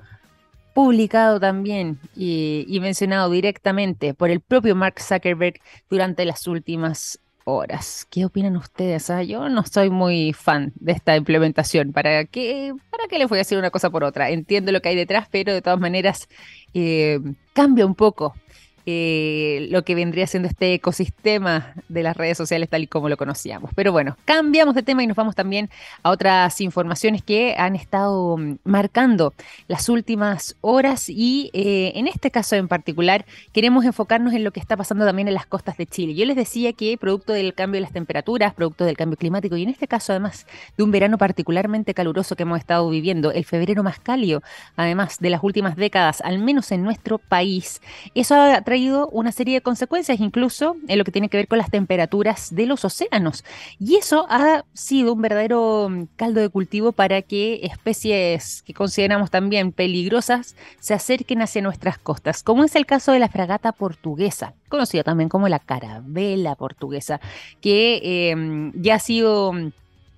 publicado 0.76 1.40
también 1.40 2.00
y, 2.16 2.66
y, 2.68 2.80
mencionado 2.80 3.32
directamente 3.32 4.14
por 4.14 4.30
el 4.30 4.42
propio 4.42 4.76
Mark 4.76 5.00
Zuckerberg 5.00 5.60
durante 5.90 6.26
las 6.26 6.48
últimas 6.48 7.20
horas. 7.46 8.08
¿Qué 8.10 8.26
opinan 8.26 8.56
ustedes? 8.58 9.10
Ah, 9.10 9.24
yo 9.24 9.50
no 9.50 9.64
soy 9.64 9.90
muy 9.90 10.34
fan 10.34 10.74
de 10.76 10.94
esta 10.94 11.16
implementación. 11.16 11.92
¿Para 11.94 12.26
qué, 12.26 12.74
¿Para 12.90 13.08
qué 13.08 13.20
les 13.20 13.30
voy 13.30 13.38
a 13.38 13.42
decir 13.42 13.58
una 13.58 13.72
cosa 13.72 13.90
por 13.90 14.04
otra? 14.04 14.30
Entiendo 14.30 14.72
lo 14.72 14.82
que 14.82 14.90
hay 14.90 14.96
detrás, 14.96 15.28
pero 15.32 15.54
de 15.54 15.62
todas 15.62 15.80
maneras 15.80 16.28
eh, 16.74 17.20
cambia 17.54 17.86
un 17.86 17.96
poco 17.96 18.36
eh, 18.86 19.68
lo 19.72 19.84
que 19.84 19.96
vendría 19.96 20.28
siendo 20.28 20.50
este 20.50 20.74
ecosistema 20.74 21.74
de 21.88 22.04
las 22.04 22.18
redes 22.18 22.38
sociales 22.38 22.68
tal 22.68 22.84
y 22.84 22.88
como 22.88 23.08
lo 23.08 23.16
conocíamos. 23.16 23.72
Pero 23.76 23.94
bueno, 23.94 24.18
cambiamos 24.26 24.76
de 24.76 24.84
tema 24.84 25.04
y 25.04 25.08
nos 25.08 25.16
vamos 25.16 25.36
también 25.36 25.70
a 26.04 26.10
otras 26.10 26.60
informaciones 26.60 27.24
que 27.24 27.56
han 27.58 27.78
estado 27.78 28.38
mm, 28.38 28.58
marcando 28.66 29.34
las 29.70 29.88
últimas 29.88 30.58
horas 30.60 31.10
y 31.10 31.50
eh, 31.54 31.94
en 31.96 32.08
este 32.08 32.30
caso 32.30 32.58
en 32.58 32.68
particular 32.68 33.26
queremos 33.54 33.86
enfocarnos 33.86 34.34
en 34.34 34.44
lo 34.44 34.52
que 34.52 34.60
está 34.60 34.76
pasando 34.76 35.06
también 35.06 35.30
en 35.30 35.34
las 35.34 35.46
costas 35.46 35.78
de 35.78 35.86
Chile. 35.86 36.14
Yo 36.14 36.26
les 36.26 36.36
decía 36.36 36.74
que 36.74 36.98
producto 36.98 37.32
del 37.32 37.54
cambio 37.54 37.78
de 37.78 37.84
las 37.84 37.94
temperaturas, 37.94 38.54
producto 38.54 38.84
del 38.84 38.98
cambio 38.98 39.18
climático 39.18 39.56
y 39.56 39.64
en 39.64 39.70
este 39.70 39.88
caso 39.88 40.12
además 40.12 40.46
de 40.78 40.84
un 40.84 40.92
verano 40.92 41.18
particularmente 41.18 41.94
caluroso 41.94 42.36
que 42.36 42.44
hemos 42.44 42.60
estado 42.60 42.90
viviendo, 42.90 43.32
el 43.32 43.46
febrero 43.46 43.82
más 43.82 44.00
cálido, 44.00 44.44
además 44.76 45.20
de 45.20 45.30
las 45.30 45.42
últimas 45.42 45.78
décadas, 45.78 46.20
al 46.20 46.40
menos 46.40 46.70
en 46.74 46.84
nuestro 46.84 47.18
país, 47.18 47.82
eso 48.14 48.36
ha 48.36 48.62
traído 48.62 48.73
una 49.12 49.32
serie 49.32 49.56
de 49.56 49.62
consecuencias, 49.62 50.20
incluso 50.20 50.76
en 50.88 50.98
lo 50.98 51.04
que 51.04 51.12
tiene 51.12 51.30
que 51.30 51.38
ver 51.38 51.48
con 51.48 51.58
las 51.58 51.70
temperaturas 51.70 52.54
de 52.54 52.66
los 52.66 52.86
océanos. 52.86 53.44
Y 53.80 53.96
eso 53.96 54.26
ha 54.30 54.66
sido 54.74 55.14
un 55.14 55.22
verdadero 55.22 55.90
mm, 55.90 56.06
caldo 56.16 56.42
de 56.42 56.50
cultivo 56.50 56.92
para 56.92 57.22
que 57.22 57.62
especies 57.64 58.64
que 58.64 58.74
consideramos 58.74 59.32
también 59.32 59.72
peligrosas 59.72 60.56
se 60.80 60.94
acerquen 60.94 61.42
hacia 61.42 61.62
nuestras 61.62 61.98
costas, 61.98 62.44
como 62.44 62.64
es 62.64 62.76
el 62.76 62.86
caso 62.86 63.12
de 63.12 63.20
la 63.20 63.30
fragata 63.30 63.72
portuguesa, 63.72 64.54
conocida 64.70 65.04
también 65.04 65.30
como 65.30 65.48
la 65.50 65.60
carabela 65.60 66.56
portuguesa, 66.56 67.20
que 67.62 68.30
em, 68.32 68.72
ya 68.76 68.96
ha 68.96 69.00
sido 69.00 69.54
mm, 69.54 69.72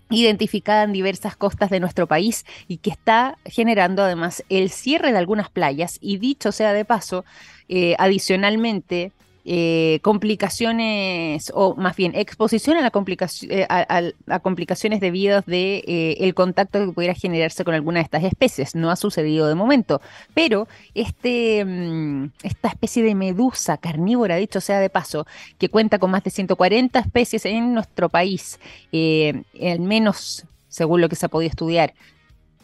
identificada 0.09 0.83
en 0.83 0.93
diversas 0.93 1.35
costas 1.35 1.69
de 1.69 1.79
nuestro 1.79 2.07
país 2.07 2.45
y 2.67 2.77
que 2.77 2.91
está 2.91 3.37
generando 3.45 4.03
además 4.03 4.43
el 4.49 4.69
cierre 4.69 5.11
de 5.11 5.17
algunas 5.17 5.49
playas. 5.49 5.97
Y 6.01 6.17
dicho 6.17 6.51
sea 6.51 6.73
de 6.73 6.85
paso, 6.85 7.25
eh, 7.69 7.95
adicionalmente 7.97 9.11
eh, 9.47 9.99
complicaciones, 10.01 11.51
o 11.53 11.75
más 11.75 11.95
bien 11.95 12.15
exposición 12.15 12.77
a, 12.77 12.81
la 12.81 12.89
complicación, 12.89 13.51
eh, 13.51 13.67
a, 13.69 14.39
complicaciones 14.39 14.99
debidas 14.99 15.45
de 15.45 15.84
eh, 15.86 16.17
el 16.21 16.34
contacto 16.34 16.84
que 16.84 16.91
pudiera 16.91 17.13
generarse 17.13 17.63
con 17.63 17.75
alguna 17.75 17.99
de 17.99 18.05
estas 18.05 18.23
especies. 18.23 18.73
No 18.73 18.89
ha 18.89 18.95
sucedido 18.95 19.47
de 19.47 19.53
momento, 19.53 20.01
pero 20.34 20.67
este, 20.95 21.63
mm, 21.63 22.31
esta 22.41 22.69
especie 22.69 23.03
de 23.03 23.13
medusa 23.13 23.77
carnívora, 23.77 24.38
dicho 24.38 24.62
sea 24.62 24.79
de 24.79 24.89
paso, 24.89 25.27
que 25.60 25.69
cuenta 25.69 25.99
con 25.99 26.10
más 26.10 26.23
de 26.23 26.31
140 26.31 26.99
especies 26.99 27.45
en 27.45 27.75
nuestro 27.75 28.10
país, 28.10 28.60
al 28.91 29.79
menos 29.79 30.45
según 30.69 31.01
lo 31.01 31.08
que 31.08 31.15
se 31.15 31.27
ha 31.27 31.29
podido 31.29 31.49
estudiar, 31.49 31.93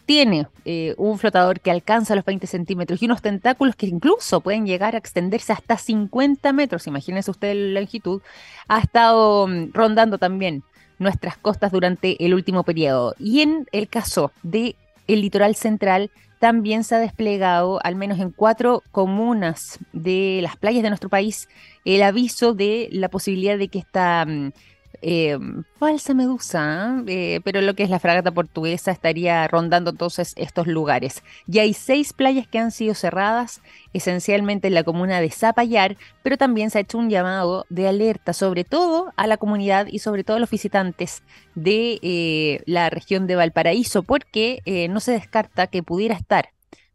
tiene 0.06 0.48
eh, 0.66 0.96
un 0.98 1.18
flotador 1.18 1.60
que 1.60 1.72
alcanza 1.72 2.16
los 2.16 2.26
20 2.26 2.48
centímetros 2.48 3.02
y 3.02 3.06
unos 3.06 3.22
tentáculos 3.22 3.76
que 3.76 3.88
incluso 3.88 4.42
pueden 4.42 4.66
llegar 4.66 4.96
a 4.96 4.98
extenderse 4.98 5.54
hasta 5.54 5.78
50 5.78 6.52
metros, 6.54 6.88
imagínense 6.88 7.32
usted 7.32 7.54
la 7.56 7.80
longitud, 7.80 8.22
ha 8.68 8.80
estado 8.80 9.48
mm, 9.48 9.72
rondando 9.74 10.18
también 10.18 10.64
nuestras 11.00 11.38
costas 11.38 11.72
durante 11.72 12.24
el 12.24 12.34
último 12.34 12.64
periodo. 12.64 13.16
Y 13.18 13.42
en 13.42 13.68
el 13.72 13.88
caso 13.88 14.32
del 14.44 14.76
el 15.08 15.22
litoral 15.22 15.56
central, 15.56 16.12
también 16.40 16.84
se 16.84 16.96
ha 16.96 17.00
desplegado, 17.00 17.80
al 17.84 17.96
menos 17.96 18.20
en 18.20 18.32
cuatro 18.32 18.82
comunas 18.92 19.78
de 19.94 20.40
las 20.42 20.58
playas 20.58 20.84
de 20.84 20.90
nuestro 20.90 21.10
país, 21.10 21.48
el 21.86 22.02
aviso 22.02 22.54
de 22.54 22.90
la 22.92 23.10
posibilidad 23.10 23.58
de 23.58 23.68
que 23.68 23.80
esta 23.80 24.26
mm, 24.26 24.52
eh, 25.02 25.38
falsa 25.80 26.14
medusa, 26.14 27.04
eh, 27.08 27.40
pero 27.44 27.62
lo 27.62 27.74
que 27.74 27.84
es 27.84 27.90
la 27.90 28.00
fragata 28.00 28.32
portuguesa 28.32 28.92
estaría 28.92 29.48
rondando 29.48 29.92
entonces 29.92 30.34
estos 30.36 30.68
lugares. 30.68 31.24
Ya 31.48 31.64
hay 31.64 31.74
seis 31.74 32.14
playas 32.14 32.48
que 32.48 32.60
han 32.60 32.72
sido 32.72 32.94
cerradas, 32.94 33.62
esencialmente 33.94 34.68
en 34.68 34.74
la 34.74 34.84
comuna 34.84 35.20
de 35.20 35.32
Zapallar, 35.32 35.98
pero 36.24 36.38
también 36.38 36.70
se 36.70 36.78
ha 36.78 36.82
hecho 36.82 36.98
un 36.98 37.10
llamado 37.10 37.66
de 37.70 37.88
alerta, 37.88 38.34
sobre 38.34 38.64
todo 38.64 39.12
a 39.18 39.28
la 39.28 39.38
comunidad 39.38 39.88
y 39.88 40.00
sobre 40.00 40.24
todo 40.24 40.38
a 40.38 40.40
los 40.40 40.50
visitantes 40.50 41.24
de 41.56 42.00
eh, 42.02 42.62
la 42.66 42.90
región 42.90 43.28
de 43.28 43.36
Valparaíso, 43.36 44.04
porque 44.04 44.62
no 44.90 45.00
se 45.00 45.14
descarta 45.14 45.68
que 45.68 45.84
pudiera 45.84 46.16
estar 46.16 46.50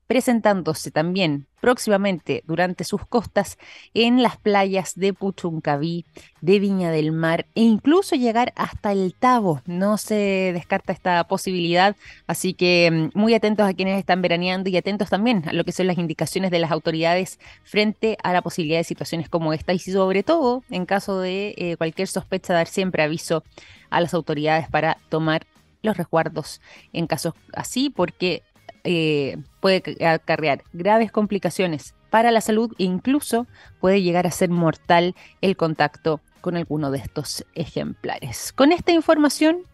presentándose 0.06 0.90
también 0.90 1.46
próximamente 1.60 2.44
durante 2.46 2.84
sus 2.84 3.04
costas 3.06 3.58
en 3.92 4.22
las 4.22 4.36
playas 4.36 4.94
de 4.94 5.12
Puchuncaví, 5.12 6.04
de 6.40 6.60
Viña 6.60 6.90
del 6.92 7.10
Mar 7.10 7.46
e 7.56 7.62
incluso 7.62 8.14
llegar 8.14 8.52
hasta 8.54 8.92
el 8.92 9.14
Tabo. 9.14 9.62
No 9.66 9.98
se 9.98 10.52
descarta 10.54 10.92
esta 10.92 11.24
posibilidad, 11.24 11.96
así 12.28 12.54
que 12.54 13.10
mm, 13.14 13.18
muy 13.18 13.34
atentos 13.34 13.68
a 13.68 13.74
quienes 13.74 13.98
están 13.98 14.22
veraneando 14.22 14.70
y 14.70 14.76
atentos 14.76 15.10
también 15.10 15.42
a 15.48 15.52
lo 15.52 15.64
que 15.64 15.72
son 15.72 15.88
las 15.88 15.98
indicaciones 15.98 16.50
de 16.52 16.60
las 16.60 16.70
autoridades 16.70 17.40
frente 17.64 18.16
a 18.22 18.32
la 18.32 18.42
posibilidad 18.42 18.78
de 18.78 18.84
situaciones 18.84 19.28
como 19.28 19.52
esta 19.52 19.72
y 19.72 19.80
sobre 19.80 20.22
todo 20.22 20.62
en 20.70 20.86
caso 20.86 21.20
de 21.20 21.54
eh, 21.56 21.76
cualquier 21.76 22.06
sospecha 22.06 22.54
dar 22.54 22.68
siempre 22.68 23.02
aviso 23.02 23.42
a 23.90 24.00
las 24.00 24.14
autoridades 24.14 24.68
para 24.68 24.98
tomar 25.08 25.46
los 25.82 25.96
resguardos 25.96 26.60
en 26.92 27.06
casos 27.06 27.34
así, 27.52 27.90
porque 27.90 28.42
eh, 28.86 29.36
puede 29.60 29.82
acarrear 30.06 30.62
graves 30.72 31.12
complicaciones 31.12 31.94
para 32.10 32.30
la 32.30 32.40
salud 32.40 32.72
e 32.78 32.84
incluso 32.84 33.46
puede 33.80 34.00
llegar 34.00 34.26
a 34.26 34.30
ser 34.30 34.48
mortal 34.48 35.14
el 35.40 35.56
contacto 35.56 36.20
con 36.40 36.56
alguno 36.56 36.90
de 36.90 36.98
estos 36.98 37.44
ejemplares. 37.54 38.52
Con 38.52 38.72
esta 38.72 38.92
información 38.92 39.64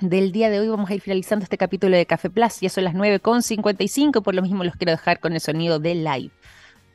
del 0.00 0.30
día 0.30 0.50
de 0.50 0.60
hoy 0.60 0.68
vamos 0.68 0.88
a 0.90 0.94
ir 0.94 1.00
finalizando 1.00 1.42
este 1.42 1.58
capítulo 1.58 1.96
de 1.96 2.06
Café 2.06 2.30
Plus. 2.30 2.60
Ya 2.60 2.68
son 2.68 2.84
las 2.84 2.94
9.55, 2.94 4.22
por 4.22 4.34
lo 4.34 4.42
mismo 4.42 4.62
los 4.62 4.76
quiero 4.76 4.92
dejar 4.92 5.20
con 5.20 5.32
el 5.32 5.40
sonido 5.40 5.78
de 5.78 5.94
live. 5.96 6.30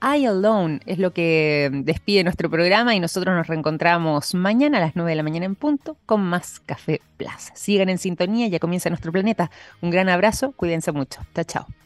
I 0.01 0.25
Alone 0.25 0.79
es 0.85 0.97
lo 0.97 1.13
que 1.13 1.69
despide 1.71 2.23
nuestro 2.23 2.49
programa 2.49 2.95
y 2.95 2.99
nosotros 2.99 3.35
nos 3.35 3.47
reencontramos 3.47 4.33
mañana 4.33 4.79
a 4.79 4.81
las 4.81 4.95
9 4.95 5.11
de 5.11 5.15
la 5.15 5.23
mañana 5.23 5.45
en 5.45 5.55
punto 5.55 5.95
con 6.05 6.21
más 6.21 6.59
Café 6.59 7.01
Plaza. 7.17 7.53
Sigan 7.55 7.89
en 7.89 7.99
sintonía, 7.99 8.47
ya 8.47 8.59
comienza 8.59 8.89
nuestro 8.89 9.11
planeta. 9.11 9.51
Un 9.81 9.91
gran 9.91 10.09
abrazo, 10.09 10.53
cuídense 10.53 10.91
mucho. 10.91 11.21
Chao, 11.35 11.43
chao. 11.43 11.80